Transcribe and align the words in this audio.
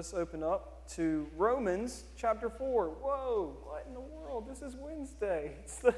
let's 0.00 0.14
open 0.14 0.42
up 0.42 0.88
to 0.88 1.26
Romans 1.36 2.04
chapter 2.16 2.48
4. 2.48 2.86
Whoa, 2.86 3.54
what 3.64 3.84
in 3.86 3.92
the 3.92 4.00
world? 4.00 4.46
This 4.48 4.62
is 4.62 4.74
Wednesday. 4.74 5.52
It's 5.62 5.76
the, 5.76 5.94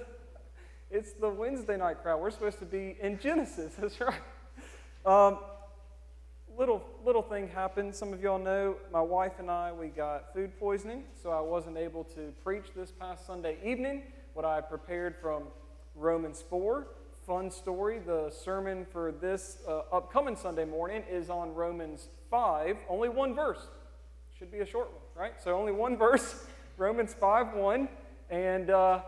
it's 0.91 1.13
the 1.13 1.29
Wednesday 1.29 1.77
night 1.77 2.03
crowd. 2.03 2.21
We're 2.21 2.33
supposed 2.33 2.59
to 2.59 2.65
be 2.65 2.97
in 3.01 3.21
Genesis. 3.21 3.75
That's 3.79 4.01
right. 4.01 4.19
Um, 5.07 5.39
little, 6.59 6.83
little 7.05 7.23
thing 7.23 7.47
happened. 7.47 7.95
Some 7.95 8.13
of 8.13 8.21
y'all 8.21 8.41
know 8.41 8.75
my 8.93 9.01
wife 9.01 9.35
and 9.39 9.49
I, 9.49 9.71
we 9.71 9.87
got 9.87 10.35
food 10.35 10.51
poisoning, 10.59 11.05
so 11.23 11.31
I 11.31 11.41
wasn't 11.41 11.77
able 11.77 12.03
to 12.17 12.33
preach 12.43 12.75
this 12.75 12.91
past 12.91 13.25
Sunday 13.25 13.57
evening 13.65 14.03
what 14.35 14.45
I 14.45 14.63
prepared 14.63 15.15
from 15.23 15.45
Romans 15.95 16.43
4 16.51 16.89
fun 17.25 17.53
story. 17.53 18.01
The 18.05 18.31
sermon 18.31 18.85
for 18.85 19.13
this 19.13 19.59
uh, 19.69 19.83
upcoming 19.93 20.35
Sunday 20.35 20.65
morning 20.65 21.05
is 21.09 21.31
on 21.31 21.55
Romans 21.55 22.09
5, 22.33 22.79
only 22.89 23.09
one 23.09 23.33
verse. 23.33 23.69
Should 24.43 24.51
be 24.51 24.59
a 24.59 24.67
short 24.67 24.91
one, 24.91 25.03
right? 25.15 25.35
So 25.41 25.57
only 25.57 25.71
one 25.71 25.97
verse, 26.07 26.35
Romans 26.77 27.15
5 27.15 27.55
1. 27.55 27.89
And 28.29 28.71
uh, 28.71 29.03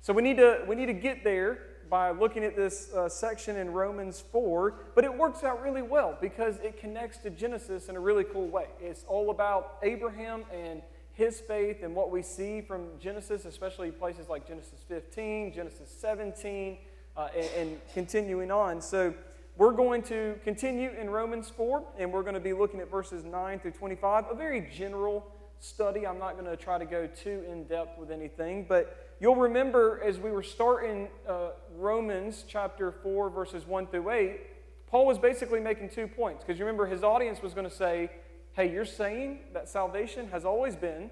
so 0.00 0.12
we 0.12 0.22
need, 0.22 0.36
to, 0.36 0.60
we 0.68 0.76
need 0.76 0.86
to 0.86 0.92
get 0.92 1.24
there 1.24 1.58
by 1.90 2.12
looking 2.12 2.44
at 2.44 2.54
this 2.54 2.92
uh, 2.94 3.08
section 3.08 3.56
in 3.56 3.72
Romans 3.72 4.22
4, 4.30 4.74
but 4.94 5.02
it 5.02 5.12
works 5.12 5.42
out 5.42 5.60
really 5.60 5.82
well 5.82 6.16
because 6.20 6.58
it 6.58 6.78
connects 6.78 7.18
to 7.24 7.30
Genesis 7.30 7.88
in 7.88 7.96
a 7.96 8.00
really 8.00 8.22
cool 8.22 8.46
way. 8.46 8.66
It's 8.80 9.02
all 9.08 9.30
about 9.30 9.78
Abraham 9.82 10.44
and 10.54 10.82
his 11.14 11.40
faith 11.40 11.82
and 11.82 11.92
what 11.92 12.12
we 12.12 12.22
see 12.22 12.60
from 12.60 12.86
Genesis, 13.00 13.44
especially 13.44 13.90
places 13.90 14.28
like 14.28 14.46
Genesis 14.46 14.84
15, 14.86 15.52
Genesis 15.52 15.92
17 15.98 16.78
uh, 17.16 17.26
and, 17.36 17.50
and 17.56 17.80
continuing 17.92 18.52
on. 18.52 18.80
So 18.80 19.14
we're 19.56 19.72
going 19.72 20.02
to 20.02 20.38
continue 20.44 20.90
in 20.90 21.08
Romans 21.08 21.48
4, 21.48 21.82
and 21.98 22.12
we're 22.12 22.22
going 22.22 22.34
to 22.34 22.40
be 22.40 22.52
looking 22.52 22.80
at 22.80 22.90
verses 22.90 23.24
9 23.24 23.58
through 23.60 23.70
25, 23.70 24.26
a 24.30 24.34
very 24.34 24.68
general 24.70 25.26
study. 25.60 26.06
I'm 26.06 26.18
not 26.18 26.34
going 26.34 26.44
to 26.44 26.58
try 26.58 26.76
to 26.76 26.84
go 26.84 27.06
too 27.06 27.42
in 27.50 27.64
depth 27.64 27.98
with 27.98 28.10
anything, 28.10 28.66
but 28.68 29.16
you'll 29.18 29.36
remember 29.36 30.02
as 30.04 30.18
we 30.18 30.30
were 30.30 30.42
starting 30.42 31.08
uh, 31.26 31.50
Romans 31.74 32.44
chapter 32.46 32.92
4, 32.92 33.30
verses 33.30 33.66
1 33.66 33.86
through 33.86 34.10
8, 34.10 34.40
Paul 34.88 35.06
was 35.06 35.18
basically 35.18 35.60
making 35.60 35.88
two 35.88 36.06
points. 36.06 36.44
Because 36.44 36.58
you 36.58 36.66
remember 36.66 36.84
his 36.84 37.02
audience 37.02 37.40
was 37.40 37.54
going 37.54 37.68
to 37.68 37.74
say, 37.74 38.10
hey, 38.52 38.70
you're 38.70 38.84
saying 38.84 39.38
that 39.54 39.70
salvation 39.70 40.28
has 40.28 40.44
always 40.44 40.76
been 40.76 41.10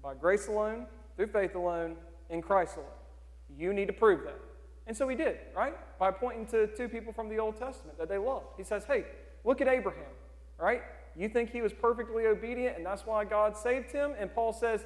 by 0.00 0.14
grace 0.14 0.46
alone, 0.46 0.86
through 1.16 1.26
faith 1.26 1.56
alone, 1.56 1.96
in 2.28 2.40
Christ 2.40 2.76
alone. 2.76 2.88
You 3.58 3.72
need 3.72 3.88
to 3.88 3.92
prove 3.92 4.22
that. 4.24 4.38
And 4.90 4.96
so 4.96 5.06
he 5.06 5.14
did, 5.14 5.36
right? 5.56 5.74
By 6.00 6.10
pointing 6.10 6.46
to 6.46 6.66
two 6.66 6.88
people 6.88 7.12
from 7.12 7.28
the 7.28 7.38
Old 7.38 7.56
Testament 7.56 7.96
that 7.96 8.08
they 8.08 8.18
loved. 8.18 8.46
He 8.56 8.64
says, 8.64 8.82
hey, 8.86 9.04
look 9.44 9.60
at 9.60 9.68
Abraham, 9.68 10.10
right? 10.58 10.82
You 11.14 11.28
think 11.28 11.52
he 11.52 11.62
was 11.62 11.72
perfectly 11.72 12.26
obedient 12.26 12.76
and 12.76 12.84
that's 12.84 13.06
why 13.06 13.24
God 13.24 13.56
saved 13.56 13.92
him? 13.92 14.14
And 14.18 14.34
Paul 14.34 14.52
says, 14.52 14.84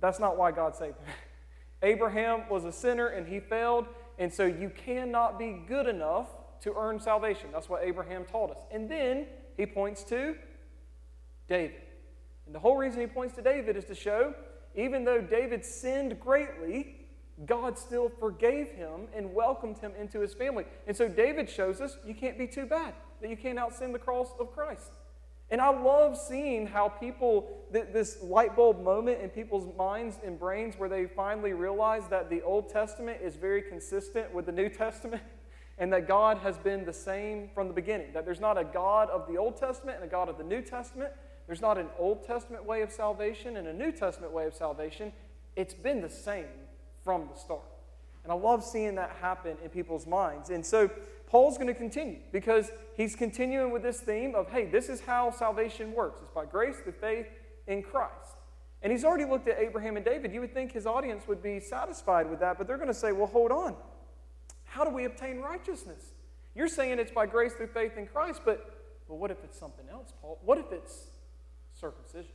that's 0.00 0.18
not 0.18 0.36
why 0.36 0.50
God 0.50 0.74
saved 0.74 0.98
him. 0.98 1.06
Abraham 1.84 2.48
was 2.50 2.64
a 2.64 2.72
sinner 2.72 3.06
and 3.06 3.28
he 3.28 3.38
failed, 3.38 3.86
and 4.18 4.32
so 4.32 4.46
you 4.46 4.68
cannot 4.68 5.38
be 5.38 5.62
good 5.68 5.86
enough 5.86 6.30
to 6.62 6.74
earn 6.76 6.98
salvation. 6.98 7.50
That's 7.52 7.68
what 7.68 7.84
Abraham 7.84 8.24
taught 8.24 8.50
us. 8.50 8.58
And 8.72 8.90
then 8.90 9.26
he 9.56 9.64
points 9.64 10.02
to 10.04 10.34
David. 11.48 11.82
And 12.46 12.54
the 12.54 12.58
whole 12.58 12.76
reason 12.76 13.00
he 13.00 13.06
points 13.06 13.36
to 13.36 13.42
David 13.42 13.76
is 13.76 13.84
to 13.84 13.94
show, 13.94 14.34
even 14.74 15.04
though 15.04 15.20
David 15.20 15.64
sinned 15.64 16.18
greatly, 16.18 17.03
God 17.46 17.76
still 17.76 18.08
forgave 18.08 18.68
him 18.70 19.08
and 19.14 19.34
welcomed 19.34 19.78
him 19.78 19.92
into 19.98 20.20
his 20.20 20.34
family. 20.34 20.64
And 20.86 20.96
so 20.96 21.08
David 21.08 21.50
shows 21.50 21.80
us 21.80 21.98
you 22.06 22.14
can't 22.14 22.38
be 22.38 22.46
too 22.46 22.66
bad, 22.66 22.94
that 23.20 23.28
you 23.28 23.36
can't 23.36 23.58
outsin 23.58 23.92
the 23.92 23.98
cross 23.98 24.28
of 24.38 24.52
Christ. 24.52 24.92
And 25.50 25.60
I 25.60 25.68
love 25.68 26.16
seeing 26.16 26.66
how 26.66 26.88
people, 26.88 27.48
this 27.70 28.22
light 28.22 28.56
bulb 28.56 28.82
moment 28.82 29.20
in 29.20 29.28
people's 29.28 29.68
minds 29.76 30.18
and 30.24 30.38
brains 30.38 30.76
where 30.78 30.88
they 30.88 31.06
finally 31.06 31.52
realize 31.52 32.08
that 32.08 32.30
the 32.30 32.40
Old 32.42 32.70
Testament 32.70 33.18
is 33.22 33.36
very 33.36 33.62
consistent 33.62 34.32
with 34.32 34.46
the 34.46 34.52
New 34.52 34.68
Testament 34.68 35.22
and 35.78 35.92
that 35.92 36.08
God 36.08 36.38
has 36.38 36.56
been 36.56 36.84
the 36.84 36.92
same 36.92 37.50
from 37.54 37.68
the 37.68 37.74
beginning. 37.74 38.12
That 38.14 38.24
there's 38.24 38.40
not 38.40 38.56
a 38.56 38.64
God 38.64 39.10
of 39.10 39.26
the 39.28 39.36
Old 39.36 39.56
Testament 39.56 39.98
and 40.00 40.06
a 40.06 40.10
God 40.10 40.28
of 40.28 40.38
the 40.38 40.44
New 40.44 40.62
Testament. 40.62 41.12
There's 41.46 41.60
not 41.60 41.76
an 41.76 41.88
Old 41.98 42.24
Testament 42.24 42.64
way 42.64 42.80
of 42.80 42.90
salvation 42.90 43.58
and 43.58 43.68
a 43.68 43.72
New 43.72 43.92
Testament 43.92 44.32
way 44.32 44.46
of 44.46 44.54
salvation. 44.54 45.12
It's 45.56 45.74
been 45.74 46.00
the 46.00 46.08
same 46.08 46.46
from 47.04 47.28
the 47.32 47.38
start. 47.38 47.60
And 48.22 48.32
I 48.32 48.34
love 48.34 48.64
seeing 48.64 48.94
that 48.94 49.10
happen 49.20 49.56
in 49.62 49.68
people's 49.68 50.06
minds. 50.06 50.48
And 50.50 50.64
so 50.64 50.90
Paul's 51.26 51.58
going 51.58 51.68
to 51.68 51.74
continue 51.74 52.18
because 52.32 52.70
he's 52.96 53.14
continuing 53.14 53.70
with 53.70 53.82
this 53.82 54.00
theme 54.00 54.34
of, 54.34 54.48
hey, 54.50 54.64
this 54.64 54.88
is 54.88 55.00
how 55.02 55.30
salvation 55.30 55.92
works. 55.92 56.20
It's 56.22 56.30
by 56.30 56.46
grace 56.46 56.76
through 56.82 56.92
faith 56.92 57.26
in 57.66 57.82
Christ. 57.82 58.38
And 58.82 58.90
he's 58.92 59.04
already 59.04 59.24
looked 59.24 59.48
at 59.48 59.58
Abraham 59.58 59.96
and 59.96 60.04
David. 60.04 60.32
You 60.32 60.40
would 60.40 60.52
think 60.54 60.72
his 60.72 60.86
audience 60.86 61.26
would 61.28 61.42
be 61.42 61.60
satisfied 61.60 62.28
with 62.28 62.40
that, 62.40 62.58
but 62.58 62.66
they're 62.66 62.76
going 62.76 62.88
to 62.88 62.94
say, 62.94 63.12
well, 63.12 63.26
hold 63.26 63.50
on. 63.50 63.74
How 64.64 64.84
do 64.84 64.90
we 64.90 65.04
obtain 65.04 65.38
righteousness? 65.38 66.12
You're 66.54 66.68
saying 66.68 66.98
it's 66.98 67.10
by 67.10 67.26
grace 67.26 67.52
through 67.52 67.68
faith 67.68 67.96
in 67.96 68.06
Christ, 68.06 68.42
but, 68.44 68.82
but 69.08 69.16
what 69.16 69.30
if 69.30 69.42
it's 69.42 69.58
something 69.58 69.86
else, 69.90 70.12
Paul? 70.20 70.38
What 70.44 70.58
if 70.58 70.70
it's 70.72 71.08
circumcision? 71.72 72.32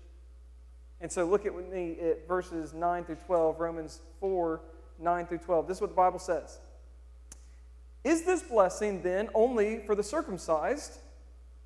And 1.02 1.12
so 1.12 1.26
look 1.26 1.46
at 1.46 1.54
with 1.54 1.70
me 1.70 1.98
at 2.02 2.28
verses 2.28 2.74
9 2.74 3.06
through 3.06 3.16
12, 3.16 3.60
Romans 3.60 4.02
4, 4.20 4.62
9 5.00 5.28
through 5.28 5.38
12. 5.38 5.68
This 5.68 5.78
is 5.78 5.82
what 5.82 5.90
the 5.90 5.96
Bible 5.96 6.20
says. 6.20 6.60
Is 8.04 8.24
this 8.24 8.42
blessing 8.42 9.02
then 9.02 9.30
only 9.34 9.80
for 9.86 9.96
the 9.96 10.04
circumcised 10.04 11.00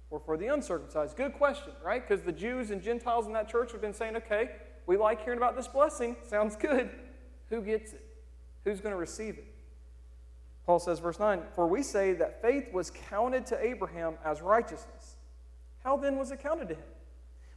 or 0.10 0.20
for 0.20 0.38
the 0.38 0.48
uncircumcised? 0.48 1.16
Good 1.16 1.34
question, 1.34 1.74
right? 1.84 2.08
Because 2.08 2.24
the 2.24 2.32
Jews 2.32 2.72
and 2.72 2.82
Gentiles 2.82 3.28
in 3.28 3.34
that 3.34 3.50
church 3.50 3.72
have 3.72 3.82
been 3.82 3.94
saying, 3.94 4.16
okay, 4.18 4.52
we 4.86 4.98
like 4.98 5.24
hearing 5.24 5.38
about 5.38 5.56
this 5.56 5.68
blessing. 5.68 6.16
Sounds 6.24 6.56
good. 6.56 6.90
Who 7.50 7.62
gets 7.62 7.94
it? 7.94 8.06
Who's 8.64 8.82
going 8.82 8.94
to 8.94 9.00
receive 9.00 9.38
it? 9.38 9.48
Paul 10.66 10.80
says, 10.80 11.00
verse 11.00 11.20
9, 11.20 11.42
For 11.56 11.68
we 11.68 11.84
say 11.84 12.14
that 12.14 12.42
faith 12.42 12.72
was 12.72 12.90
counted 13.10 13.46
to 13.48 13.66
Abraham 13.66 14.16
as 14.24 14.42
righteousness. 14.42 15.18
How 15.84 15.98
then 15.98 16.18
was 16.18 16.32
it 16.32 16.42
counted 16.42 16.70
to 16.70 16.76
him? 16.76 16.84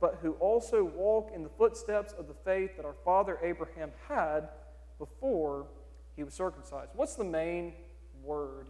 but 0.00 0.18
who 0.22 0.32
also 0.32 0.84
walk 0.84 1.30
in 1.34 1.42
the 1.42 1.48
footsteps 1.48 2.12
of 2.12 2.28
the 2.28 2.34
faith 2.44 2.76
that 2.76 2.84
our 2.84 2.96
father 3.04 3.38
Abraham 3.42 3.90
had 4.08 4.48
before 4.98 5.66
he 6.16 6.22
was 6.22 6.34
circumcised. 6.34 6.90
What's 6.94 7.14
the 7.14 7.24
main 7.24 7.72
word, 8.22 8.68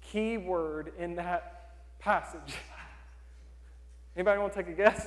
key 0.00 0.38
word 0.38 0.92
in 0.98 1.16
that 1.16 1.98
passage? 1.98 2.56
Anybody 4.16 4.40
want 4.40 4.52
to 4.52 4.62
take 4.62 4.72
a 4.72 4.76
guess? 4.76 5.06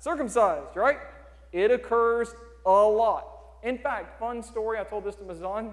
Circumcised, 0.00 0.76
right? 0.76 0.98
It 1.52 1.70
occurs 1.70 2.34
a 2.66 2.70
lot. 2.70 3.26
In 3.62 3.78
fact, 3.78 4.18
fun 4.18 4.42
story, 4.42 4.78
I 4.78 4.84
told 4.84 5.04
this 5.04 5.16
to 5.16 5.24
Mazan. 5.24 5.72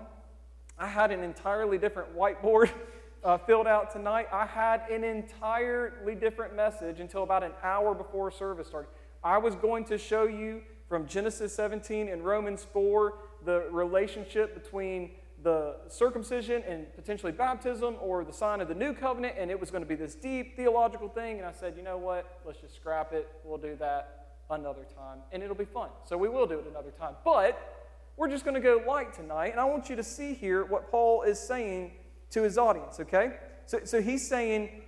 I 0.78 0.88
had 0.88 1.12
an 1.12 1.24
entirely 1.24 1.78
different 1.78 2.16
whiteboard 2.16 2.70
uh, 3.26 3.40
filled 3.40 3.66
out 3.66 3.92
tonight, 3.92 4.28
I 4.32 4.46
had 4.46 4.84
an 4.92 5.04
entirely 5.04 6.14
different 6.14 6.56
message 6.56 7.00
until 7.00 7.24
about 7.24 7.44
an 7.44 7.54
hour 7.64 7.96
before 7.96 8.30
service 8.30 8.68
started. 8.68 8.88
I 9.24 9.40
was 9.40 9.56
going 9.56 9.84
to 9.86 9.98
show 9.98 10.26
you 10.26 10.62
from 10.88 11.08
Genesis 11.08 11.54
17 11.56 12.08
and 12.08 12.24
Romans 12.24 12.66
4 12.72 13.18
the 13.44 13.68
relationship 13.72 14.54
between 14.54 15.12
the 15.42 15.76
circumcision 15.88 16.64
and 16.68 16.86
potentially 16.96 17.32
baptism 17.32 17.96
or 18.00 18.24
the 18.24 18.34
sign 18.34 18.62
of 18.62 18.68
the 18.68 18.76
new 18.76 18.94
covenant, 18.94 19.36
and 19.38 19.50
it 19.50 19.60
was 19.60 19.72
going 19.72 19.84
to 19.84 19.90
be 19.90 19.96
this 19.96 20.14
deep 20.14 20.56
theological 20.56 21.10
thing. 21.10 21.38
And 21.38 21.48
I 21.48 21.52
said, 21.52 21.74
you 21.76 21.84
know 21.84 21.98
what? 21.98 22.40
Let's 22.46 22.62
just 22.62 22.76
scrap 22.76 23.12
it. 23.12 23.28
We'll 23.44 23.58
do 23.58 23.76
that 23.80 24.28
another 24.52 24.86
time, 24.96 25.20
and 25.32 25.42
it'll 25.42 25.56
be 25.56 25.66
fun. 25.66 25.90
So 26.04 26.16
we 26.16 26.30
will 26.30 26.46
do 26.46 26.60
it 26.60 26.68
another 26.70 26.92
time. 26.92 27.16
But 27.24 27.90
we're 28.18 28.30
just 28.30 28.46
going 28.46 28.56
to 28.56 28.62
go 28.62 28.84
light 28.88 29.14
tonight, 29.14 29.50
and 29.50 29.60
I 29.60 29.66
want 29.66 29.90
you 29.90 29.96
to 29.96 30.04
see 30.04 30.36
here 30.36 30.64
what 30.64 30.92
Paul 30.92 31.24
is 31.24 31.40
saying 31.40 31.92
to 32.32 32.44
his 32.44 32.58
audience, 32.58 33.00
okay? 33.00 33.34
So, 33.66 33.80
so 33.84 34.02
he's 34.02 34.28
saying 34.28 34.84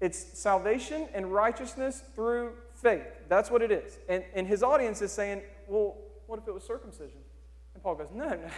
it's 0.00 0.38
salvation 0.38 1.08
and 1.14 1.32
righteousness 1.32 2.02
through 2.14 2.52
faith. 2.74 3.06
That's 3.28 3.50
what 3.50 3.62
it 3.62 3.70
is. 3.70 3.98
And, 4.08 4.24
and 4.34 4.46
his 4.46 4.62
audience 4.62 5.00
is 5.00 5.12
saying, 5.12 5.42
well, 5.68 5.96
what 6.26 6.38
if 6.38 6.46
it 6.46 6.54
was 6.54 6.64
circumcision? 6.64 7.18
And 7.74 7.82
Paul 7.82 7.94
goes, 7.94 8.08
no, 8.12 8.28
no. 8.28 8.48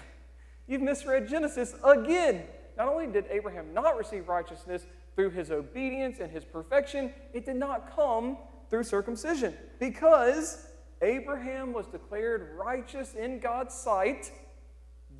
You've 0.66 0.82
misread 0.82 1.28
Genesis 1.28 1.74
again. 1.84 2.44
Not 2.76 2.88
only 2.88 3.06
did 3.06 3.26
Abraham 3.30 3.72
not 3.72 3.96
receive 3.96 4.28
righteousness 4.28 4.86
through 5.14 5.30
his 5.30 5.50
obedience 5.50 6.20
and 6.20 6.30
his 6.30 6.44
perfection, 6.44 7.12
it 7.32 7.44
did 7.46 7.56
not 7.56 7.94
come 7.94 8.38
through 8.70 8.84
circumcision 8.84 9.54
because 9.78 10.66
Abraham 11.02 11.72
was 11.72 11.86
declared 11.86 12.56
righteous 12.56 13.14
in 13.14 13.38
God's 13.38 13.74
sight 13.74 14.30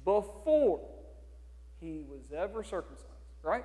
before 0.05 0.81
he 1.81 2.03
was 2.09 2.33
ever 2.37 2.63
circumcised, 2.63 3.09
right? 3.43 3.65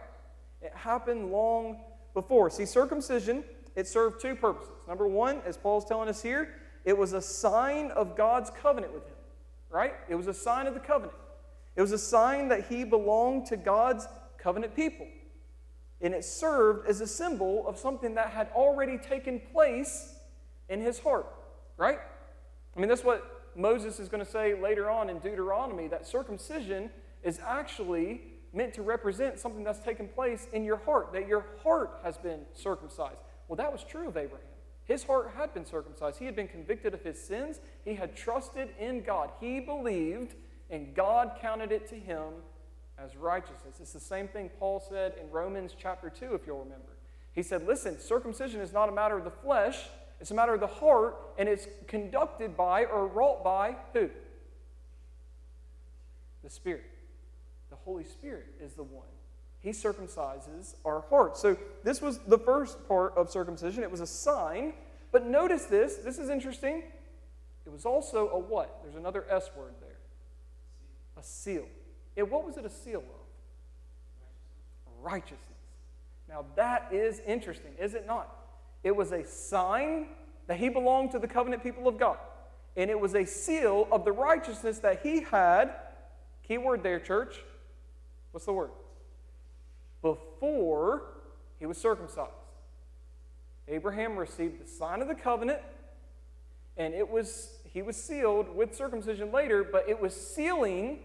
It 0.62 0.72
happened 0.76 1.32
long 1.32 1.82
before. 2.14 2.50
See, 2.50 2.66
circumcision, 2.66 3.44
it 3.76 3.88
served 3.88 4.22
two 4.22 4.36
purposes. 4.36 4.88
Number 4.88 5.08
one, 5.08 5.42
as 5.46 5.58
Paul's 5.58 5.86
telling 5.86 6.10
us 6.10 6.22
here, 6.22 6.50
it 6.86 6.98
was 6.98 7.14
a 7.14 7.22
sign 7.22 7.92
of 7.92 8.16
God's 8.16 8.50
covenant 8.50 8.94
with 8.94 9.06
him, 9.08 9.16
right? 9.70 9.94
It 10.10 10.16
was 10.16 10.28
a 10.28 10.34
sign 10.34 10.68
of 10.68 10.74
the 10.74 10.80
covenant. 10.80 11.18
It 11.76 11.82
was 11.82 11.92
a 11.92 11.98
sign 11.98 12.50
that 12.50 12.68
he 12.68 12.84
belonged 12.84 13.48
to 13.48 13.58
God's 13.58 14.08
covenant 14.38 14.76
people. 14.76 15.08
And 16.02 16.14
it 16.14 16.26
served 16.26 16.88
as 16.88 17.02
a 17.02 17.08
symbol 17.08 17.68
of 17.68 17.78
something 17.78 18.16
that 18.16 18.30
had 18.30 18.50
already 18.54 18.98
taken 18.98 19.40
place 19.40 20.16
in 20.70 20.82
his 20.82 21.00
heart, 21.00 21.28
right? 21.78 22.00
I 22.76 22.80
mean, 22.80 22.90
that's 22.90 23.04
what 23.04 23.52
Moses 23.56 24.00
is 24.00 24.10
going 24.10 24.24
to 24.24 24.30
say 24.30 24.60
later 24.60 24.90
on 24.90 25.10
in 25.10 25.20
Deuteronomy 25.20 25.88
that 25.88 26.06
circumcision 26.06 26.90
is 27.24 27.40
actually 27.46 28.22
meant 28.54 28.74
to 28.76 28.82
represent 28.82 29.40
something 29.40 29.64
that's 29.64 29.80
taken 29.80 30.08
place 30.08 30.48
in 30.54 30.64
your 30.64 30.78
heart, 30.78 31.12
that 31.14 31.28
your 31.28 31.46
heart 31.64 32.00
has 32.04 32.18
been 32.18 32.42
circumcised. 32.54 33.18
Well, 33.48 33.58
that 33.58 33.72
was 33.72 33.84
true 33.84 34.08
of 34.08 34.18
Abraham. 34.18 34.48
His 34.86 35.04
heart 35.04 35.32
had 35.38 35.54
been 35.54 35.66
circumcised. 35.66 36.20
He 36.20 36.26
had 36.26 36.36
been 36.36 36.48
convicted 36.48 36.94
of 36.94 37.02
his 37.04 37.22
sins. 37.22 37.60
He 37.86 37.96
had 37.96 38.16
trusted 38.16 38.70
in 38.80 39.02
God. 39.04 39.32
He 39.40 39.60
believed, 39.60 40.36
and 40.70 40.94
God 40.94 41.38
counted 41.42 41.72
it 41.72 41.88
to 41.90 41.96
him 41.96 42.34
as 42.98 43.16
righteousness. 43.16 43.80
It's 43.80 43.94
the 43.94 44.00
same 44.00 44.28
thing 44.28 44.50
Paul 44.60 44.84
said 44.88 45.14
in 45.22 45.30
Romans 45.32 45.74
chapter 45.78 46.10
2, 46.10 46.36
if 46.36 46.46
you'll 46.46 46.60
remember. 46.60 46.98
He 47.32 47.44
said, 47.44 47.66
Listen, 47.66 48.00
circumcision 48.00 48.62
is 48.62 48.74
not 48.74 48.90
a 48.90 48.92
matter 48.92 49.18
of 49.18 49.24
the 49.24 49.32
flesh, 49.32 49.80
it's 50.20 50.32
a 50.32 50.36
matter 50.36 50.54
of 50.54 50.60
the 50.60 50.68
heart, 50.68 51.16
and 51.38 51.50
it's 51.50 51.68
conducted 51.88 52.56
by 52.56 52.86
or 52.86 53.08
wrought 53.08 53.44
by 53.44 53.76
who? 53.94 54.10
The 56.44 56.50
Spirit. 56.50 56.84
The 57.74 57.80
Holy 57.86 58.04
Spirit 58.04 58.46
is 58.62 58.74
the 58.74 58.84
one. 58.84 59.08
He 59.60 59.72
circumcises 59.72 60.76
our 60.86 61.04
hearts. 61.10 61.42
So, 61.42 61.58
this 61.84 62.04
was 62.04 62.20
the 62.20 62.38
first 62.38 62.88
part 62.88 63.14
of 63.18 63.32
circumcision. 63.32 63.82
It 63.82 63.90
was 63.90 64.00
a 64.00 64.06
sign. 64.06 64.74
But 65.12 65.26
notice 65.26 65.66
this. 65.66 65.96
This 65.96 66.20
is 66.20 66.30
interesting. 66.30 66.84
It 67.66 67.72
was 67.72 67.84
also 67.84 68.30
a 68.30 68.38
what? 68.38 68.82
There's 68.84 68.94
another 68.94 69.26
S 69.28 69.50
word 69.58 69.74
there. 69.82 69.98
A 71.18 71.24
seal. 71.24 71.66
And 72.16 72.30
what 72.30 72.46
was 72.46 72.58
it 72.58 72.66
a 72.66 72.70
seal 72.70 73.00
of? 73.00 73.26
Righteousness. 75.02 75.40
Now, 76.30 76.46
that 76.56 76.90
is 76.92 77.22
interesting, 77.26 77.72
is 77.80 77.96
it 77.96 78.06
not? 78.06 78.30
It 78.84 78.96
was 78.96 79.14
a 79.14 79.26
sign 79.26 80.10
that 80.46 80.60
he 80.60 80.70
belonged 80.70 81.10
to 81.14 81.20
the 81.20 81.28
covenant 81.28 81.64
people 81.64 81.88
of 81.88 81.98
God. 81.98 82.18
And 82.78 82.92
it 82.92 83.00
was 83.00 83.16
a 83.16 83.26
seal 83.26 83.88
of 83.92 84.06
the 84.06 84.12
righteousness 84.12 84.78
that 84.80 85.00
he 85.02 85.22
had. 85.22 85.74
Key 86.48 86.60
word 86.60 86.84
there, 86.84 87.00
church. 87.00 87.40
What's 88.34 88.48
the 88.48 88.52
word? 88.52 88.72
Before 90.02 91.04
he 91.60 91.66
was 91.66 91.78
circumcised. 91.78 92.32
Abraham 93.68 94.18
received 94.18 94.62
the 94.62 94.68
sign 94.68 95.02
of 95.02 95.08
the 95.08 95.16
covenant, 95.16 95.60
and 96.76 96.94
it 96.94 97.08
was 97.08 97.52
he 97.72 97.82
was 97.82 97.96
sealed 97.96 98.54
with 98.54 98.76
circumcision 98.76 99.32
later, 99.32 99.64
but 99.64 99.88
it 99.88 100.02
was 100.02 100.14
sealing 100.14 101.00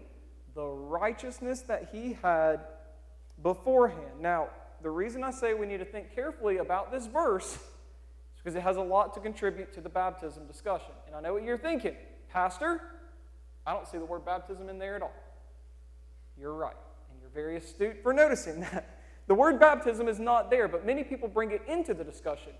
the 0.53 0.65
righteousness 0.65 1.61
that 1.61 1.89
he 1.91 2.17
had 2.21 2.59
beforehand. 3.41 4.19
Now, 4.19 4.49
the 4.81 4.89
reason 4.89 5.23
I 5.23 5.31
say 5.31 5.53
we 5.53 5.67
need 5.67 5.77
to 5.77 5.85
think 5.85 6.13
carefully 6.13 6.57
about 6.57 6.91
this 6.91 7.05
verse 7.05 7.53
is 7.53 7.59
because 8.37 8.55
it 8.55 8.61
has 8.63 8.77
a 8.77 8.81
lot 8.81 9.13
to 9.13 9.19
contribute 9.19 9.71
to 9.73 9.81
the 9.81 9.89
baptism 9.89 10.47
discussion. 10.47 10.91
And 11.07 11.15
I 11.15 11.21
know 11.21 11.33
what 11.33 11.43
you're 11.43 11.57
thinking. 11.57 11.95
Pastor, 12.31 12.81
I 13.65 13.73
don't 13.73 13.87
see 13.87 13.97
the 13.97 14.05
word 14.05 14.25
baptism 14.25 14.67
in 14.67 14.79
there 14.79 14.95
at 14.95 15.01
all. 15.03 15.13
You're 16.37 16.53
right. 16.53 16.75
You're 17.33 17.43
very 17.43 17.57
astute 17.57 18.01
for 18.01 18.13
noticing 18.13 18.59
that. 18.61 18.97
The 19.27 19.35
word 19.35 19.59
baptism 19.59 20.07
is 20.07 20.19
not 20.19 20.49
there, 20.49 20.67
but 20.67 20.85
many 20.85 21.03
people 21.03 21.27
bring 21.27 21.51
it 21.51 21.61
into 21.67 21.93
the 21.93 22.03
discussion. 22.03 22.53